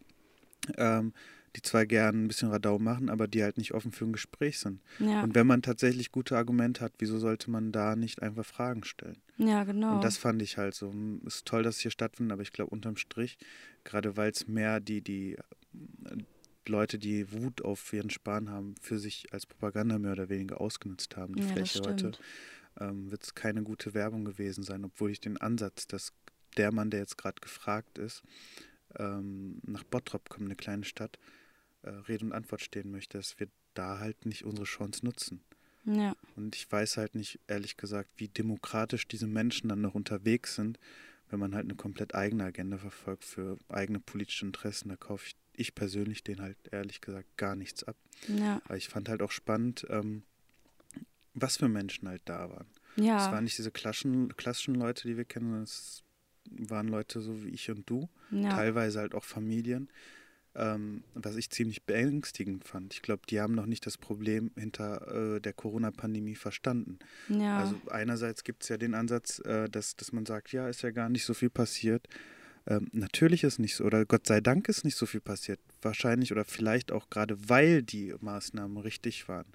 ähm, 0.77 1.13
die 1.57 1.63
zwar 1.63 1.87
gern 1.87 2.25
ein 2.25 2.29
bisschen 2.29 2.51
Radau 2.51 2.79
machen, 2.79 3.09
aber 3.09 3.29
die 3.29 3.43
halt 3.43 3.59
nicht 3.59 3.73
offen 3.75 3.93
für 3.93 4.05
ein 4.05 4.13
Gespräch 4.13 4.59
sind. 4.59 4.81
Ja, 4.99 5.23
Und 5.23 5.35
wenn 5.35 5.47
man 5.47 5.63
tatsächlich 5.63 6.11
gute 6.13 6.37
Argumente 6.37 6.81
hat, 6.81 6.93
wieso 6.99 7.19
sollte 7.19 7.51
man 7.51 7.71
da 7.73 7.97
nicht 7.97 8.23
einfach 8.23 8.45
Fragen 8.45 8.85
stellen? 8.85 9.19
ja 9.39 9.65
genau. 9.65 9.95
Und 9.97 10.05
das 10.05 10.17
fand 10.17 10.43
ich 10.43 10.59
halt 10.59 10.75
so. 10.75 10.91
m, 10.91 11.21
Ist 11.27 11.47
toll, 11.47 11.63
dass 11.63 11.77
es 11.77 11.81
hier 11.83 11.91
stattfindet, 11.91 12.33
aber 12.33 12.43
ich 12.43 12.53
glaube 12.53 12.71
unterm 12.71 12.97
Strich, 12.97 13.39
gerade 13.85 14.17
weil 14.17 14.31
es 14.31 14.47
mehr 14.49 14.81
die, 14.81 15.01
die 15.01 15.35
äh, 15.35 16.17
Leute, 16.67 16.99
die 16.99 17.31
Wut 17.33 17.63
auf 17.63 17.93
ihren 17.93 18.11
Spahn 18.11 18.49
haben, 18.51 18.75
für 18.81 18.99
sich 18.99 19.33
als 19.33 19.47
Propaganda 19.47 19.99
mehr 19.99 20.13
oder 20.13 20.29
weniger 20.29 20.61
ausgenutzt 20.61 21.17
haben, 21.17 21.35
die 21.35 21.43
ja, 21.43 21.49
Fläche 21.49 21.81
heute, 21.87 22.13
ähm, 22.81 23.11
wird 23.11 23.23
es 23.23 23.35
keine 23.35 23.63
gute 23.63 23.95
Werbung 23.95 24.25
gewesen 24.25 24.65
sein, 24.65 24.85
obwohl 24.85 25.11
ich 25.11 25.21
den 25.21 25.37
Ansatz, 25.37 25.87
dass 25.87 26.13
der 26.57 26.73
Mann, 26.73 26.91
der 26.91 27.01
jetzt 27.01 27.19
gerade 27.19 27.41
gefragt 27.41 27.99
ist, 27.99 28.23
ähm, 28.99 29.61
nach 29.67 29.85
Bottrop 29.85 30.29
kommt, 30.29 30.47
eine 30.47 30.57
kleine 30.57 30.85
Stadt, 30.85 31.19
äh, 31.85 31.91
Rede 31.91 32.25
und 32.25 32.33
Antwort 32.33 32.63
stehen 32.63 32.91
möchte, 32.91 33.19
dass 33.19 33.39
wir 33.39 33.49
da 33.75 33.99
halt 33.99 34.27
nicht 34.27 34.45
unsere 34.45 34.65
Chance 34.67 35.05
nutzen. 35.05 35.41
Ja, 35.87 36.17
Und 36.37 36.57
ich 36.57 36.71
weiß 36.71 36.97
halt 36.97 37.15
nicht, 37.15 37.41
ehrlich 37.47 37.77
gesagt, 37.77 38.09
wie 38.17 38.29
demokratisch 38.29 39.07
diese 39.07 39.27
Menschen 39.27 39.69
dann 39.69 39.83
noch 39.83 39.95
unterwegs 39.95 40.55
sind, 40.55 40.79
wenn 41.29 41.39
man 41.41 41.55
halt 41.55 41.65
eine 41.65 41.75
komplett 41.75 42.15
eigene 42.15 42.45
Agenda 42.45 42.79
verfolgt 42.79 43.25
für 43.25 43.59
eigene 43.69 44.01
politische 44.01 44.47
Interessen. 44.47 44.89
Da 44.89 44.97
kaufe 44.97 45.27
ich, 45.27 45.37
ich 45.53 45.75
persönlich 45.75 46.25
den 46.25 46.41
halt 46.41 46.57
ehrlich 46.71 47.01
gesagt 47.03 47.37
gar 47.37 47.55
nichts 47.55 47.85
ab. 47.85 47.97
ja, 48.29 48.63
Aber 48.65 48.77
ich 48.77 48.89
fand 48.89 49.09
halt 49.11 49.21
auch 49.21 49.31
spannend, 49.31 49.87
ähm, 49.91 50.23
was 51.35 51.59
für 51.59 51.69
Menschen 51.69 52.09
halt 52.09 52.23
da 52.25 52.49
waren. 52.51 52.69
ja. 52.97 53.19
Es 53.27 53.33
waren 53.33 53.45
nicht 53.45 53.59
diese 53.59 53.71
klassischen, 53.71 54.35
klassischen 54.37 54.77
Leute, 54.77 55.07
die 55.09 55.17
wir 55.17 55.25
kennen, 55.25 55.47
sondern 55.47 55.65
es 55.65 56.03
waren 56.51 56.89
Leute 56.89 57.21
so 57.21 57.45
wie 57.45 57.49
ich 57.51 57.71
und 57.71 57.89
du, 57.91 58.09
ja. 58.31 58.51
teilweise 58.51 59.01
halt 59.01 59.15
auch 59.15 59.25
Familien, 59.25 59.89
ähm, 60.57 61.03
was 61.15 61.37
ich 61.37 61.51
ziemlich 61.51 61.85
beängstigend 61.85 62.65
fand. 62.65 62.95
Ich 62.95 63.03
glaube, 63.03 63.23
die 63.29 63.41
haben 63.41 63.55
noch 63.55 63.67
nicht 63.67 63.87
das 63.87 63.99
Problem 63.99 64.51
hinter 64.57 65.37
äh, 65.37 65.41
der 65.41 65.53
Corona-Pandemie 65.53 66.37
verstanden. 66.37 66.99
ja. 67.29 67.59
Also 67.59 67.77
einerseits 67.91 68.45
gibt 68.45 68.63
es 68.63 68.69
ja 68.69 68.77
den 68.77 68.95
Ansatz, 68.95 69.41
äh, 69.41 69.69
dass, 69.69 69.97
dass 69.97 70.13
man 70.13 70.27
sagt, 70.27 70.53
ja, 70.53 70.69
ist 70.69 70.83
ja 70.83 70.91
gar 70.91 71.09
nicht 71.09 71.25
so 71.25 71.35
viel 71.35 71.51
passiert. 71.51 72.09
Ähm, 72.67 72.89
natürlich 72.93 73.45
ist 73.45 73.59
nicht 73.59 73.75
so, 73.75 73.85
oder 73.85 74.05
Gott 74.07 74.27
sei 74.27 74.41
Dank 74.41 74.69
ist 74.69 74.85
nicht 74.85 74.97
so 74.97 75.07
viel 75.07 75.21
passiert. 75.21 75.61
Wahrscheinlich 75.83 76.33
oder 76.33 76.45
vielleicht 76.45 76.93
auch 76.93 77.11
gerade, 77.11 77.37
weil 77.49 77.83
die 77.83 78.15
Maßnahmen 78.21 78.79
richtig 78.79 79.29
waren. 79.29 79.47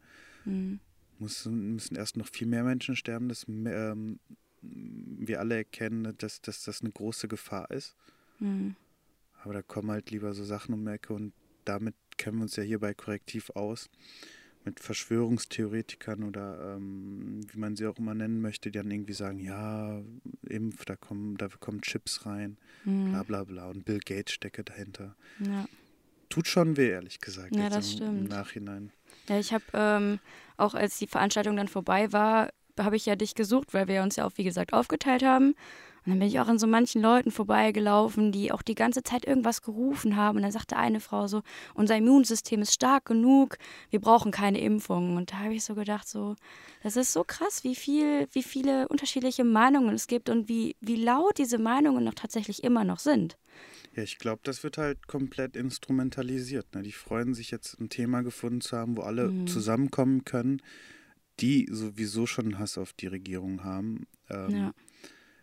Mhm. 0.45 0.79
Müssen, 1.17 1.73
müssen 1.73 1.95
erst 1.95 2.17
noch 2.17 2.27
viel 2.27 2.47
mehr 2.47 2.63
Menschen 2.63 2.95
sterben, 2.95 3.29
dass 3.29 3.45
ähm, 3.47 4.19
wir 4.61 5.39
alle 5.39 5.55
erkennen, 5.55 6.13
dass, 6.17 6.41
dass 6.41 6.63
das 6.63 6.81
eine 6.81 6.91
große 6.91 7.27
Gefahr 7.27 7.71
ist. 7.71 7.95
Mhm. 8.39 8.75
Aber 9.43 9.53
da 9.53 9.61
kommen 9.61 9.91
halt 9.91 10.11
lieber 10.11 10.33
so 10.33 10.43
Sachen 10.43 10.73
um 10.73 10.85
die 10.85 10.91
Ecke 10.91 11.13
und 11.13 11.33
damit 11.65 11.95
kennen 12.17 12.37
wir 12.37 12.43
uns 12.43 12.55
ja 12.55 12.63
hier 12.63 12.79
bei 12.79 12.93
Korrektiv 12.93 13.49
aus. 13.51 13.89
Mit 14.65 14.79
Verschwörungstheoretikern 14.81 16.23
oder 16.23 16.75
ähm, 16.75 17.41
wie 17.51 17.57
man 17.57 17.75
sie 17.77 17.87
auch 17.87 17.97
immer 17.97 18.13
nennen 18.13 18.41
möchte, 18.41 18.69
die 18.71 18.77
dann 18.77 18.91
irgendwie 18.91 19.13
sagen, 19.13 19.39
ja, 19.39 20.01
Impf, 20.47 20.83
da 20.85 20.95
kommen, 20.97 21.37
da 21.37 21.47
kommen 21.47 21.81
Chips 21.81 22.25
rein, 22.25 22.57
Mhm. 22.83 23.11
bla 23.11 23.23
bla 23.23 23.43
bla 23.45 23.69
und 23.69 23.85
Bill 23.85 23.99
Gates 23.99 24.33
stecke 24.33 24.63
dahinter. 24.63 25.15
Ja. 25.39 25.65
Tut 26.27 26.47
schon 26.47 26.75
weh, 26.77 26.89
ehrlich 26.89 27.21
gesagt, 27.21 27.55
Ja, 27.55 27.69
das 27.69 27.93
im, 27.93 28.01
im 28.03 28.11
stimmt. 28.11 28.29
Nachhinein. 28.29 28.91
Ja, 29.29 29.39
ich 29.39 29.53
habe 29.53 29.63
ähm, 29.73 30.19
auch 30.57 30.75
als 30.75 30.97
die 30.99 31.07
Veranstaltung 31.07 31.55
dann 31.55 31.67
vorbei 31.69 32.11
war, 32.11 32.49
habe 32.77 32.95
ich 32.95 33.05
ja 33.05 33.15
dich 33.15 33.35
gesucht, 33.35 33.73
weil 33.73 33.87
wir 33.87 34.03
uns 34.03 34.17
ja 34.17 34.25
auch, 34.25 34.33
wie 34.35 34.43
gesagt, 34.43 34.73
aufgeteilt 34.73 35.23
haben. 35.23 35.55
Und 36.09 36.13
dann 36.15 36.19
bin 36.21 36.27
ich 36.27 36.39
auch 36.39 36.47
an 36.47 36.57
so 36.57 36.65
manchen 36.65 37.03
Leuten 37.03 37.29
vorbeigelaufen, 37.29 38.31
die 38.31 38.51
auch 38.51 38.63
die 38.63 38.73
ganze 38.73 39.03
Zeit 39.03 39.25
irgendwas 39.25 39.61
gerufen 39.61 40.15
haben. 40.15 40.37
Und 40.37 40.41
dann 40.41 40.51
sagte 40.51 40.75
eine 40.75 40.99
Frau 40.99 41.27
so, 41.27 41.43
unser 41.75 41.97
Immunsystem 41.97 42.63
ist 42.63 42.73
stark 42.73 43.05
genug, 43.05 43.59
wir 43.91 44.01
brauchen 44.01 44.31
keine 44.31 44.59
Impfungen. 44.59 45.17
Und 45.17 45.31
da 45.31 45.37
habe 45.37 45.53
ich 45.53 45.63
so 45.63 45.75
gedacht, 45.75 46.07
so, 46.09 46.35
das 46.81 46.95
ist 46.95 47.13
so 47.13 47.23
krass, 47.23 47.63
wie 47.63 47.75
viel, 47.75 48.27
wie 48.31 48.41
viele 48.41 48.87
unterschiedliche 48.87 49.43
Meinungen 49.43 49.93
es 49.93 50.07
gibt 50.07 50.29
und 50.29 50.49
wie, 50.49 50.75
wie 50.81 50.95
laut 50.95 51.37
diese 51.37 51.59
Meinungen 51.59 52.03
noch 52.03 52.15
tatsächlich 52.15 52.63
immer 52.63 52.83
noch 52.83 52.97
sind. 52.97 53.37
Ja, 53.95 54.01
ich 54.01 54.17
glaube, 54.17 54.41
das 54.43 54.63
wird 54.63 54.79
halt 54.79 55.05
komplett 55.05 55.55
instrumentalisiert. 55.55 56.73
Ne? 56.73 56.81
Die 56.81 56.91
freuen 56.91 57.35
sich 57.35 57.51
jetzt 57.51 57.79
ein 57.79 57.89
Thema 57.89 58.23
gefunden 58.23 58.61
zu 58.61 58.75
haben, 58.75 58.97
wo 58.97 59.01
alle 59.01 59.29
Mhm. 59.29 59.45
zusammenkommen 59.45 60.25
können, 60.25 60.59
die 61.39 61.67
sowieso 61.69 62.25
schon 62.25 62.57
Hass 62.57 62.79
auf 62.79 62.93
die 62.93 63.07
Regierung 63.07 63.63
haben. 63.63 64.07
Ähm, 64.29 64.49
Ja. 64.49 64.73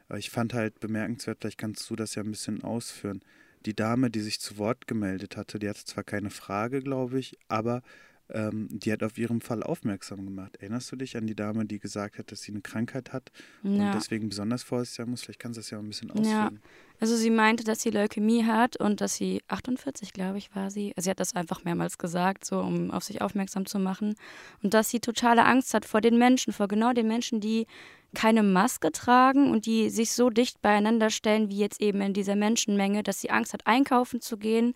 Aber 0.08 0.18
ich 0.18 0.30
fand 0.30 0.54
halt 0.54 0.80
bemerkenswert, 0.80 1.38
vielleicht 1.40 1.58
kannst 1.58 1.88
du 1.90 1.96
das 1.96 2.14
ja 2.14 2.22
ein 2.22 2.30
bisschen 2.30 2.62
ausführen. 2.62 3.20
Die 3.66 3.75
Dame, 3.75 4.10
die 4.10 4.20
sich 4.20 4.40
zu 4.40 4.58
Wort 4.58 4.86
gemeldet 4.86 5.36
hatte, 5.36 5.58
die 5.58 5.68
hatte 5.68 5.84
zwar 5.84 6.04
keine 6.04 6.30
Frage, 6.30 6.80
glaube 6.82 7.18
ich, 7.18 7.36
aber 7.48 7.82
ähm, 8.28 8.68
die 8.70 8.92
hat 8.92 9.02
auf 9.02 9.18
ihren 9.18 9.40
Fall 9.40 9.62
aufmerksam 9.62 10.25
gemacht. 10.25 10.56
Erinnerst 10.56 10.90
du 10.92 10.96
dich 10.96 11.16
an 11.16 11.26
die 11.26 11.34
Dame, 11.36 11.64
die 11.66 11.78
gesagt 11.78 12.18
hat, 12.18 12.30
dass 12.32 12.42
sie 12.42 12.52
eine 12.52 12.60
Krankheit 12.62 13.12
hat 13.12 13.30
und 13.72 13.92
Ja. 13.92 13.94
deswegen 13.94 14.28
besonders 14.28 14.62
vorsichtig 14.62 14.96
sein 14.96 15.10
muss? 15.10 15.22
Vielleicht 15.22 15.40
kannst 15.40 15.56
du 15.56 15.60
das 15.60 15.70
ja 15.70 15.78
ein 15.78 15.88
bisschen 15.88 16.10
Ja. 16.14 16.50
Also 16.98 17.16
sie 17.16 17.30
meinte, 17.30 17.64
dass 17.64 17.82
sie 17.82 17.90
Leukämie 17.90 18.44
hat 18.44 18.76
und 18.76 19.00
dass 19.00 19.16
sie 19.16 19.42
48, 19.48 20.12
glaube 20.12 20.38
ich, 20.38 20.54
war 20.54 20.70
sie. 20.70 20.92
Also 20.96 21.06
sie 21.06 21.10
hat 21.10 21.20
das 21.20 21.34
einfach 21.34 21.64
mehrmals 21.64 21.98
gesagt, 21.98 22.44
so 22.44 22.60
um 22.60 22.90
auf 22.90 23.04
sich 23.04 23.20
aufmerksam 23.20 23.66
zu 23.66 23.78
machen. 23.78 24.14
Und 24.62 24.72
dass 24.72 24.88
sie 24.88 25.00
totale 25.00 25.44
Angst 25.44 25.74
hat 25.74 25.84
vor 25.84 26.00
den 26.00 26.18
Menschen, 26.18 26.52
vor 26.52 26.68
genau 26.68 26.92
den 26.92 27.06
Menschen, 27.06 27.40
die 27.40 27.66
keine 28.14 28.42
Maske 28.42 28.92
tragen 28.92 29.50
und 29.50 29.66
die 29.66 29.90
sich 29.90 30.12
so 30.12 30.30
dicht 30.30 30.62
beieinander 30.62 31.10
stellen, 31.10 31.50
wie 31.50 31.58
jetzt 31.58 31.80
eben 31.82 32.00
in 32.00 32.14
dieser 32.14 32.36
Menschenmenge, 32.36 33.02
dass 33.02 33.20
sie 33.20 33.30
Angst 33.30 33.52
hat, 33.52 33.66
einkaufen 33.66 34.20
zu 34.20 34.38
gehen, 34.38 34.72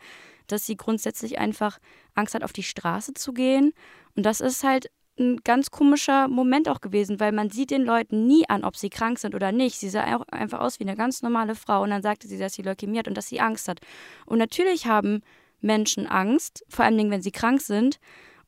dass 0.46 0.66
sie 0.66 0.76
grundsätzlich 0.76 1.38
einfach 1.38 1.78
Angst 2.14 2.34
hat, 2.34 2.44
auf 2.44 2.52
die 2.52 2.62
Straße 2.62 3.14
zu 3.14 3.32
gehen. 3.32 3.72
Und 4.14 4.26
das 4.26 4.40
ist 4.40 4.62
halt 4.62 4.90
ein 5.20 5.36
ganz 5.44 5.70
komischer 5.70 6.26
Moment 6.28 6.68
auch 6.68 6.80
gewesen, 6.80 7.20
weil 7.20 7.32
man 7.32 7.50
sieht 7.50 7.70
den 7.70 7.84
Leuten 7.84 8.26
nie 8.26 8.48
an, 8.48 8.64
ob 8.64 8.76
sie 8.76 8.90
krank 8.90 9.18
sind 9.18 9.34
oder 9.34 9.52
nicht. 9.52 9.78
Sie 9.78 9.90
sah 9.90 10.16
auch 10.16 10.26
einfach 10.28 10.60
aus 10.60 10.80
wie 10.80 10.84
eine 10.84 10.96
ganz 10.96 11.22
normale 11.22 11.54
Frau 11.54 11.82
und 11.82 11.90
dann 11.90 12.02
sagte 12.02 12.26
sie, 12.26 12.38
dass 12.38 12.54
sie 12.54 12.62
Leukämie 12.62 12.98
hat 12.98 13.08
und 13.08 13.16
dass 13.16 13.28
sie 13.28 13.40
Angst 13.40 13.68
hat. 13.68 13.80
Und 14.26 14.38
natürlich 14.38 14.86
haben 14.86 15.22
Menschen 15.60 16.06
Angst, 16.06 16.64
vor 16.68 16.84
allem 16.84 17.10
wenn 17.10 17.22
sie 17.22 17.32
krank 17.32 17.60
sind. 17.60 18.00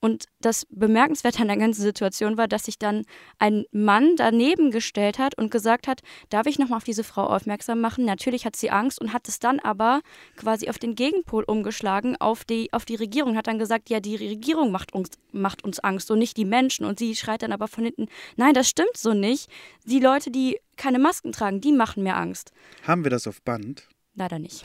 Und 0.05 0.27
das 0.41 0.67
Bemerkenswerte 0.69 1.43
an 1.43 1.47
der 1.47 1.57
ganzen 1.57 1.81
Situation 1.81 2.37
war, 2.37 2.49
dass 2.49 2.65
sich 2.65 2.77
dann 2.77 3.05
ein 3.39 3.67
Mann 3.71 4.17
daneben 4.17 4.73
gestellt 4.73 5.21
hat 5.21 5.39
und 5.39 5.53
gesagt 5.53 5.87
hat, 5.87 6.01
darf 6.29 6.47
ich 6.49 6.59
nochmal 6.59 6.79
auf 6.79 6.85
diese 6.85 7.05
Frau 7.05 7.27
aufmerksam 7.27 7.81
machen? 7.81 8.05
Natürlich 8.05 8.45
hat 8.45 8.57
sie 8.57 8.71
Angst 8.71 9.01
und 9.01 9.13
hat 9.13 9.29
es 9.29 9.39
dann 9.39 9.61
aber 9.61 10.01
quasi 10.37 10.69
auf 10.69 10.81
den 10.81 10.97
Gegenpol 10.97 11.45
umgeschlagen, 11.45 12.17
auf 12.21 12.45
die, 12.45 12.73
auf 12.73 12.85
die 12.85 12.97
Regierung, 12.97 13.37
hat 13.37 13.47
dann 13.47 13.61
gesagt, 13.61 13.91
ja, 13.91 14.01
die 14.01 14.17
Regierung 14.17 14.73
macht 14.73 14.93
uns, 14.93 15.11
macht 15.31 15.63
uns 15.63 15.79
Angst 15.79 16.11
und 16.11 16.19
nicht 16.19 16.37
die 16.37 16.47
Menschen. 16.47 16.85
Und 16.85 16.99
sie 16.99 17.15
schreit 17.15 17.43
dann 17.43 17.53
aber 17.53 17.69
von 17.69 17.85
hinten, 17.85 18.09
nein, 18.35 18.55
das 18.55 18.69
stimmt 18.69 18.97
so 18.97 19.15
nicht. 19.15 19.49
Die 19.85 20.01
Leute, 20.01 20.33
die 20.33 20.59
keine 20.77 20.99
Masken 20.99 21.31
tragen, 21.31 21.61
die 21.61 21.71
machen 21.71 22.03
mir 22.03 22.17
Angst. 22.17 22.51
Haben 22.85 23.05
wir 23.05 23.11
das 23.13 23.29
auf 23.29 23.41
Band? 23.43 23.87
Leider 24.17 24.41
nicht. 24.41 24.65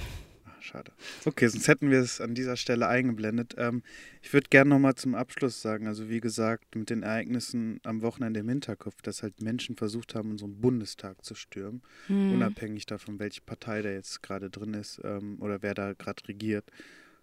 Schade. 0.68 0.92
Okay, 1.24 1.48
sonst 1.48 1.68
hätten 1.70 1.90
wir 1.92 2.00
es 2.00 2.20
an 2.20 2.36
dieser 2.36 2.58
Stelle 2.58 2.88
eingeblendet. 2.90 3.56
Ähm, 3.58 3.84
ich 4.22 4.34
würde 4.34 4.50
gerne 4.50 4.70
nochmal 4.70 4.96
zum 4.96 5.16
Abschluss 5.16 5.62
sagen, 5.62 5.88
also 5.88 6.10
wie 6.10 6.20
gesagt, 6.20 6.76
mit 6.76 6.90
den 6.90 7.04
Ereignissen 7.04 7.80
am 7.84 8.02
Wochenende 8.02 8.42
im 8.42 8.50
Hinterkopf, 8.50 9.02
dass 9.02 9.24
halt 9.24 9.42
Menschen 9.42 9.78
versucht 9.78 10.14
haben, 10.14 10.32
unseren 10.32 10.60
Bundestag 10.60 11.24
zu 11.24 11.36
stürmen, 11.36 11.82
Hm. 12.08 12.34
unabhängig 12.34 12.86
davon, 12.86 13.18
welche 13.18 13.40
Partei 13.42 13.82
da 13.82 13.90
jetzt 13.90 14.22
gerade 14.24 14.50
drin 14.50 14.74
ist 14.74 15.00
ähm, 15.06 15.38
oder 15.40 15.62
wer 15.62 15.74
da 15.74 15.94
gerade 15.94 16.28
regiert. 16.28 16.66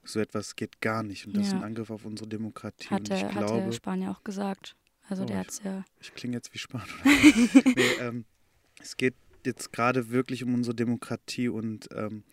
So 0.05 0.21
etwas 0.21 0.57
geht 0.57 0.81
gar 0.81 1.03
nicht 1.03 1.27
und 1.27 1.37
das 1.37 1.49
ist 1.49 1.53
Ja. 1.53 1.59
ein 1.59 1.65
Angriff 1.65 1.91
auf 1.91 2.07
unsere 2.07 2.29
Demokratie. 2.29 2.89
Hatte, 2.89 3.13
und 3.13 3.23
ich 3.23 3.29
glaube, 3.29 3.63
hatte 3.65 3.73
Spanier 3.73 4.11
auch 4.11 4.25
gesagt. 4.25 4.75
Also 5.09 5.25
Oh, 5.25 5.27
der 5.27 5.39
hat 5.41 5.51
es 5.51 5.63
ja. 5.63 5.85
ich 6.01 6.15
klinge 6.15 6.37
jetzt 6.37 6.55
wie 6.55 6.59
Spahn. 6.59 6.81
Oder? 7.03 7.11
nee, 7.77 7.91
ähm, 8.01 8.25
es 8.81 8.97
geht 8.97 9.15
jetzt 9.45 9.71
gerade 9.73 10.09
wirklich 10.09 10.43
um 10.45 10.55
unsere 10.55 10.75
Demokratie 10.75 11.49
und 11.51 11.89
ähm, 11.95 12.25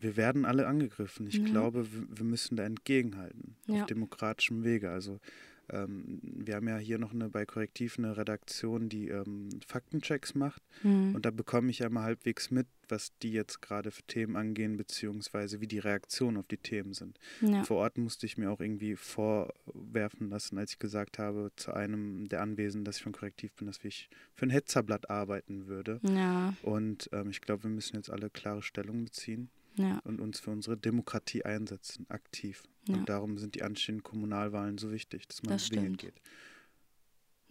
wir 0.00 0.16
werden 0.16 0.44
alle 0.44 0.66
angegriffen. 0.66 1.26
Ich 1.26 1.36
Ja. 1.38 1.44
glaube, 1.44 1.92
wir, 1.92 2.06
wir 2.18 2.24
müssen 2.24 2.56
da 2.56 2.64
entgegenhalten 2.64 3.56
Ja. 3.66 3.80
auf 3.82 3.86
demokratischem 3.86 4.64
Wege. 4.64 4.90
Also 4.90 5.18
ähm, 5.70 6.20
wir 6.22 6.54
haben 6.56 6.66
ja 6.66 6.78
hier 6.78 6.96
noch 6.98 7.12
eine 7.12 7.28
bei 7.28 7.44
Korrektiv 7.44 7.98
eine 7.98 8.16
Redaktion, 8.16 8.88
die 8.88 9.08
ähm, 9.08 9.50
Faktenchecks 9.66 10.34
macht. 10.34 10.62
Mhm. 10.82 11.14
Und 11.14 11.26
da 11.26 11.30
bekomme 11.30 11.70
ich 11.70 11.80
ja 11.80 11.90
mal 11.90 12.04
halbwegs 12.04 12.50
mit, 12.50 12.66
was 12.88 13.12
die 13.18 13.32
jetzt 13.32 13.60
gerade 13.60 13.90
für 13.90 14.02
Themen 14.04 14.36
angehen, 14.36 14.78
beziehungsweise 14.78 15.60
wie 15.60 15.66
die 15.66 15.78
Reaktionen 15.78 16.38
auf 16.38 16.46
die 16.46 16.56
Themen 16.56 16.94
sind. 16.94 17.18
Ja. 17.42 17.64
Vor 17.64 17.76
Ort 17.78 17.98
musste 17.98 18.24
ich 18.24 18.38
mir 18.38 18.50
auch 18.50 18.60
irgendwie 18.60 18.96
vorwerfen 18.96 20.30
lassen, 20.30 20.58
als 20.58 20.72
ich 20.72 20.78
gesagt 20.78 21.18
habe 21.18 21.50
zu 21.56 21.72
einem 21.74 22.28
der 22.28 22.40
Anwesenden, 22.40 22.84
dass 22.84 22.96
ich 22.96 23.02
von 23.02 23.12
Korrektiv 23.12 23.52
bin, 23.54 23.66
dass 23.66 23.84
ich 23.84 24.08
für 24.34 24.46
ein 24.46 24.50
Hetzerblatt 24.50 25.10
arbeiten 25.10 25.66
würde. 25.66 26.00
Ja, 26.02 26.54
Und 26.62 27.10
ähm, 27.12 27.28
ich 27.30 27.40
glaube, 27.40 27.64
wir 27.64 27.70
müssen 27.70 27.96
jetzt 27.96 28.10
alle 28.10 28.30
klare 28.30 28.62
Stellung 28.62 29.04
beziehen 29.04 29.50
ja, 29.78 30.00
und 30.04 30.20
uns 30.20 30.40
für 30.40 30.50
unsere 30.50 30.76
Demokratie 30.76 31.44
einsetzen, 31.44 32.06
aktiv. 32.08 32.64
Ja. 32.86 32.96
Und 32.96 33.08
darum 33.08 33.38
sind 33.38 33.54
die 33.54 33.62
anstehenden 33.62 34.02
Kommunalwahlen 34.02 34.78
so 34.78 34.90
wichtig, 34.92 35.26
dass 35.28 35.42
man 35.42 35.52
Das 35.52 35.70
wählen 35.70 35.96
geht. 35.96 36.20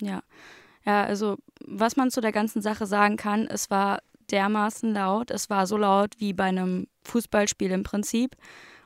ja. 0.02 0.22
Ja, 0.86 1.04
also 1.04 1.38
was 1.66 1.98
man 1.98 2.12
zu 2.12 2.22
der 2.22 2.32
ganzen 2.32 2.62
Sache 2.62 2.86
sagen 2.86 3.18
kann, 3.18 3.46
es 3.46 3.70
war 3.70 4.00
dermaßen 4.32 4.94
laut. 4.94 5.32
Es 5.32 5.50
war 5.50 5.68
so 5.68 5.76
laut 5.76 6.16
wie 6.18 6.32
bei 6.32 6.46
einem 6.46 6.88
Fußballspiel 7.04 7.72
im 7.72 7.84
Prinzip. 7.84 8.38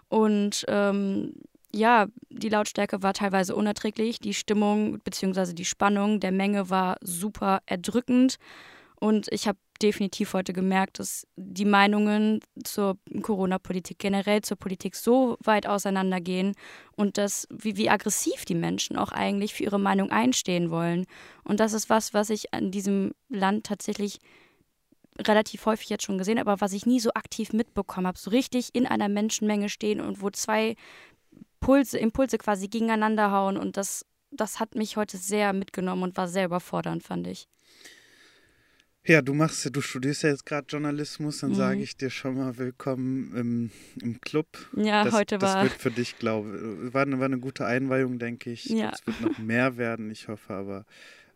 Und 0.10 0.66
ähm, 0.68 1.34
ja, 1.72 2.08
die 2.30 2.50
Lautstärke 2.50 3.04
war 3.04 3.14
teilweise 3.14 3.56
unerträglich. 3.56 4.20
Die 4.20 4.34
Stimmung 4.34 4.98
bzw. 5.00 5.54
die 5.54 5.66
Spannung 5.66 6.20
der 6.20 6.32
Menge 6.32 6.72
war 6.72 6.98
super 7.02 7.62
erdrückend. 7.68 8.38
Und 8.96 9.28
ich 9.32 9.48
habe 9.48 9.60
definitiv 9.82 10.34
heute 10.34 10.54
gemerkt, 10.54 11.00
dass 11.00 11.28
die 11.36 11.66
Meinungen 11.66 12.40
zur 12.64 12.98
Corona-Politik 13.22 14.00
generell 14.00 14.42
zur 14.42 14.58
Politik 14.58 14.96
so 14.96 15.38
weit 15.44 15.68
auseinandergehen 15.68 16.54
und 16.96 17.18
dass, 17.18 17.48
wie, 17.50 17.78
wie 17.78 17.90
aggressiv 17.90 18.46
die 18.46 18.56
Menschen 18.56 18.98
auch 18.98 19.12
eigentlich 19.12 19.54
für 19.54 19.64
ihre 19.64 19.80
Meinung 19.80 20.12
einstehen 20.12 20.70
wollen. 20.70 21.06
Und 21.44 21.60
das 21.60 21.74
ist 21.74 21.90
was, 21.90 22.14
was 22.14 22.30
ich 22.30 22.54
an 22.54 22.72
diesem 22.72 23.12
Land 23.30 23.66
tatsächlich 23.66 24.20
relativ 25.20 25.66
häufig 25.66 25.90
jetzt 25.90 26.04
schon 26.04 26.18
gesehen 26.18 26.40
aber 26.40 26.62
was 26.62 26.74
ich 26.74 26.86
nie 26.86 27.00
so 27.00 27.12
aktiv 27.14 27.54
mitbekommen 27.54 28.08
habe. 28.08 28.18
So 28.18 28.30
richtig 28.32 28.70
in 28.74 28.88
einer 28.88 29.10
Menschenmenge 29.10 29.70
stehen 29.70 30.02
und 30.02 30.22
wo 30.22 30.30
zwei 30.30 30.76
Pulse, 31.60 31.98
Impulse 31.98 32.38
quasi 32.38 32.68
gegeneinander 32.68 33.32
hauen. 33.32 33.58
Und 33.58 33.78
das, 33.78 34.06
das 34.32 34.60
hat 34.60 34.76
mich 34.76 34.98
heute 34.98 35.18
sehr 35.18 35.54
mitgenommen 35.54 36.04
und 36.04 36.18
war 36.18 36.28
sehr 36.28 36.46
überfordernd, 36.46 37.04
fand 37.04 37.28
ich. 37.28 37.48
Ja, 39.04 39.24
du 39.24 39.34
machst, 39.34 39.68
du 39.76 39.82
studierst 39.82 40.22
ja 40.24 40.30
jetzt 40.30 40.46
gerade 40.46 40.68
Journalismus, 40.70 41.40
dann 41.40 41.52
Mhm. 41.52 41.56
sage 41.56 41.82
ich 41.82 41.98
dir 41.98 42.12
schon 42.12 42.36
mal 42.38 42.58
willkommen 42.60 43.36
im, 43.36 43.72
im 44.02 44.22
Club. 44.22 44.48
Ja, 44.76 45.04
das, 45.04 45.14
heute 45.16 45.40
das 45.40 45.56
war. 45.56 45.64
wird 45.64 45.74
für 45.74 45.90
dich, 45.90 46.20
glaube 46.20 46.86
ich, 46.86 46.94
war, 46.94 47.02
eine- 47.02 47.18
war 47.18 47.26
eine 47.26 47.40
gute 47.40 47.66
Einweihung, 47.66 48.20
denke 48.20 48.52
ich. 48.52 48.66
Ja. 48.66 48.92
Es 48.94 49.06
wird 49.08 49.20
noch 49.20 49.38
mehr 49.40 49.78
werden, 49.78 50.12
ich 50.12 50.28
hoffe, 50.28 50.54
aber 50.54 50.86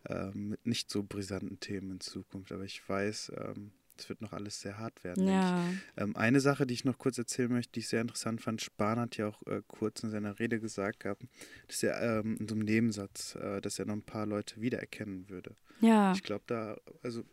ähm, 0.08 0.50
mit 0.50 0.64
nicht 0.64 0.90
so 0.92 1.02
brisanten 1.02 1.58
Themen 1.58 1.90
in 1.90 2.00
Zukunft. 2.00 2.52
Aber 2.52 2.62
ich 2.62 2.88
weiß, 2.88 3.32
ähm, 3.36 3.72
es 3.98 4.08
wird 4.08 4.20
noch 4.20 4.32
alles 4.32 4.60
sehr 4.60 4.78
hart 4.78 5.02
werden. 5.02 5.26
denke 5.26 5.40
Ja, 5.40 5.68
ich. 5.72 6.00
Ähm, 6.00 6.14
eine 6.14 6.38
Sache, 6.38 6.68
die 6.68 6.74
ich 6.74 6.84
noch 6.84 6.98
kurz 6.98 7.18
erzählen 7.18 7.50
möchte, 7.50 7.72
die 7.72 7.80
ich 7.80 7.88
sehr 7.88 8.00
interessant 8.02 8.42
fand, 8.42 8.62
Spahn 8.62 9.00
hat 9.00 9.16
ja 9.16 9.26
auch 9.26 9.42
äh, 9.48 9.60
kurz 9.66 10.04
in 10.04 10.10
seiner 10.10 10.38
Rede 10.38 10.60
gesagt 10.60 11.00
gehabt, 11.00 11.24
dass 11.66 11.82
er 11.82 12.20
ähm, 12.20 12.36
in 12.38 12.46
so 12.46 12.54
einem 12.54 12.64
Nebensatz, 12.64 13.34
äh, 13.34 13.60
dass 13.60 13.80
er 13.80 13.86
noch 13.86 13.94
ein 13.94 14.02
paar 14.02 14.26
Leute 14.26 14.60
wiedererkennen 14.60 15.28
würde. 15.28 15.56
ja, 15.80 16.12
Ich 16.14 16.22
glaube, 16.22 16.44
da, 16.46 16.76
also 17.02 17.24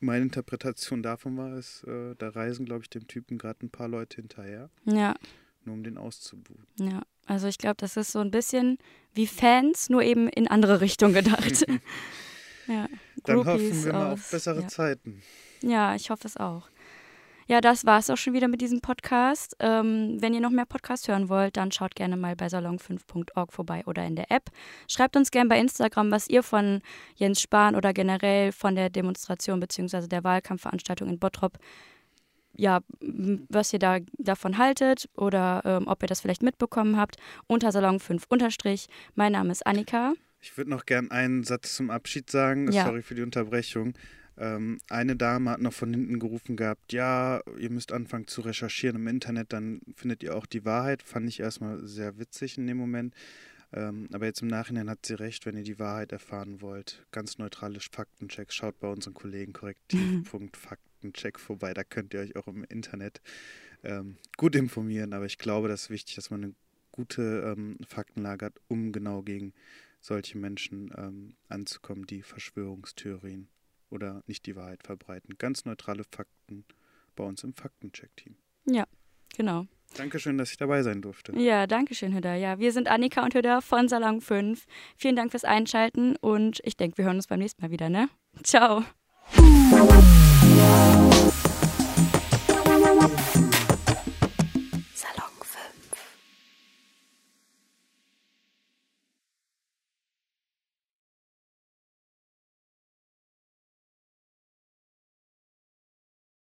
meine 0.00 0.24
Interpretation 0.24 1.02
davon 1.02 1.36
war 1.36 1.52
es, 1.52 1.84
äh, 1.84 2.14
da 2.16 2.30
reisen, 2.30 2.66
glaube 2.66 2.82
ich, 2.82 2.90
dem 2.90 3.06
Typen 3.06 3.38
gerade 3.38 3.64
ein 3.64 3.70
paar 3.70 3.88
Leute 3.88 4.16
hinterher, 4.16 4.70
ja, 4.84 5.14
nur 5.64 5.74
um 5.74 5.84
den 5.84 5.98
auszubuhen. 5.98 6.66
ja. 6.78 7.02
Also 7.26 7.46
ich 7.46 7.58
glaube, 7.58 7.76
das 7.76 7.96
ist 7.96 8.10
so 8.10 8.18
ein 8.18 8.32
bisschen 8.32 8.78
wie 9.14 9.28
Fans, 9.28 9.88
nur 9.88 10.02
eben 10.02 10.28
in 10.28 10.48
andere 10.48 10.80
Richtung 10.80 11.12
gedacht. 11.12 11.64
ja, 12.66 12.88
Dann 13.22 13.36
Groupies 13.36 13.46
hoffen 13.46 13.84
wir 13.84 13.92
mal 13.92 14.12
auf 14.14 14.30
bessere 14.32 14.62
ja. 14.62 14.68
Zeiten. 14.68 15.22
Ja, 15.62 15.94
ich 15.94 16.10
hoffe 16.10 16.26
es 16.26 16.36
auch. 16.36 16.68
Ja, 17.50 17.60
das 17.60 17.84
war 17.84 17.98
es 17.98 18.08
auch 18.10 18.16
schon 18.16 18.32
wieder 18.32 18.46
mit 18.46 18.60
diesem 18.60 18.80
Podcast. 18.80 19.56
Ähm, 19.58 20.18
wenn 20.20 20.32
ihr 20.32 20.40
noch 20.40 20.52
mehr 20.52 20.66
Podcasts 20.66 21.08
hören 21.08 21.28
wollt, 21.28 21.56
dann 21.56 21.72
schaut 21.72 21.96
gerne 21.96 22.16
mal 22.16 22.36
bei 22.36 22.46
salon5.org 22.46 23.52
vorbei 23.52 23.82
oder 23.86 24.06
in 24.06 24.14
der 24.14 24.30
App. 24.30 24.50
Schreibt 24.86 25.16
uns 25.16 25.32
gerne 25.32 25.48
bei 25.48 25.58
Instagram, 25.58 26.12
was 26.12 26.28
ihr 26.28 26.44
von 26.44 26.80
Jens 27.16 27.40
Spahn 27.40 27.74
oder 27.74 27.92
generell 27.92 28.52
von 28.52 28.76
der 28.76 28.88
Demonstration 28.88 29.58
bzw. 29.58 30.06
der 30.06 30.22
Wahlkampfveranstaltung 30.22 31.08
in 31.08 31.18
Bottrop, 31.18 31.58
ja, 32.54 32.82
was 33.48 33.72
ihr 33.72 33.80
da 33.80 33.98
davon 34.16 34.56
haltet 34.56 35.08
oder 35.16 35.62
ähm, 35.64 35.88
ob 35.88 36.04
ihr 36.04 36.08
das 36.08 36.20
vielleicht 36.20 36.44
mitbekommen 36.44 36.96
habt, 36.96 37.16
unter 37.48 37.70
Salon5 37.70 38.26
unterstrich. 38.28 38.86
Mein 39.16 39.32
Name 39.32 39.50
ist 39.50 39.66
Annika. 39.66 40.12
Ich 40.40 40.56
würde 40.56 40.70
noch 40.70 40.86
gern 40.86 41.10
einen 41.10 41.42
Satz 41.42 41.74
zum 41.74 41.90
Abschied 41.90 42.30
sagen. 42.30 42.70
Ja. 42.70 42.84
Sorry 42.84 43.02
für 43.02 43.16
die 43.16 43.22
Unterbrechung. 43.22 43.94
Ähm, 44.40 44.78
eine 44.88 45.16
Dame 45.16 45.50
hat 45.50 45.60
noch 45.60 45.74
von 45.74 45.92
hinten 45.92 46.18
gerufen 46.18 46.56
gehabt, 46.56 46.94
ja, 46.94 47.42
ihr 47.58 47.70
müsst 47.70 47.92
anfangen 47.92 48.26
zu 48.26 48.40
recherchieren 48.40 48.96
im 48.96 49.06
Internet, 49.06 49.52
dann 49.52 49.82
findet 49.94 50.22
ihr 50.22 50.34
auch 50.34 50.46
die 50.46 50.64
Wahrheit. 50.64 51.02
Fand 51.02 51.28
ich 51.28 51.40
erstmal 51.40 51.86
sehr 51.86 52.18
witzig 52.18 52.56
in 52.56 52.66
dem 52.66 52.78
Moment. 52.78 53.14
Ähm, 53.72 54.08
aber 54.12 54.24
jetzt 54.24 54.40
im 54.40 54.48
Nachhinein 54.48 54.88
hat 54.88 55.04
sie 55.04 55.12
recht, 55.12 55.44
wenn 55.44 55.58
ihr 55.58 55.62
die 55.62 55.78
Wahrheit 55.78 56.12
erfahren 56.12 56.62
wollt. 56.62 57.06
Ganz 57.12 57.36
neutrale 57.36 57.80
Faktenchecks. 57.80 58.54
Schaut 58.54 58.80
bei 58.80 58.88
unseren 58.88 59.12
Kollegen 59.12 59.52
korrektiv.faktencheck 59.52 61.38
vorbei. 61.38 61.74
Da 61.74 61.84
könnt 61.84 62.14
ihr 62.14 62.20
euch 62.20 62.34
auch 62.34 62.48
im 62.48 62.64
Internet 62.64 63.20
ähm, 63.84 64.16
gut 64.38 64.56
informieren. 64.56 65.12
Aber 65.12 65.26
ich 65.26 65.36
glaube, 65.36 65.68
das 65.68 65.82
ist 65.82 65.90
wichtig, 65.90 66.14
dass 66.16 66.30
man 66.30 66.44
eine 66.44 66.54
gute 66.90 67.54
ähm, 67.56 67.76
Faktenlage 67.86 68.46
hat, 68.46 68.54
um 68.68 68.90
genau 68.90 69.22
gegen 69.22 69.52
solche 70.00 70.38
Menschen 70.38 70.90
ähm, 70.96 71.34
anzukommen, 71.48 72.06
die 72.06 72.22
Verschwörungstheorien 72.22 73.48
oder 73.90 74.22
nicht 74.26 74.46
die 74.46 74.56
Wahrheit 74.56 74.82
verbreiten. 74.82 75.36
Ganz 75.38 75.64
neutrale 75.64 76.04
Fakten 76.04 76.64
bei 77.16 77.24
uns 77.24 77.44
im 77.44 77.54
Faktencheck-Team. 77.54 78.36
Ja, 78.66 78.84
genau. 79.36 79.66
Dankeschön, 79.96 80.38
dass 80.38 80.52
ich 80.52 80.56
dabei 80.56 80.82
sein 80.82 81.02
durfte. 81.02 81.36
Ja, 81.36 81.66
danke 81.66 81.94
schön, 81.94 82.14
Hüda. 82.14 82.34
Ja, 82.34 82.58
wir 82.58 82.72
sind 82.72 82.88
Annika 82.88 83.24
und 83.24 83.34
Hüda 83.34 83.60
von 83.60 83.88
Salon 83.88 84.20
5. 84.20 84.64
Vielen 84.96 85.16
Dank 85.16 85.32
fürs 85.32 85.44
Einschalten 85.44 86.16
und 86.16 86.60
ich 86.64 86.76
denke, 86.76 86.98
wir 86.98 87.06
hören 87.06 87.16
uns 87.16 87.26
beim 87.26 87.40
nächsten 87.40 87.60
Mal 87.62 87.70
wieder, 87.70 87.88
ne? 87.90 88.08
Ciao. 88.44 88.84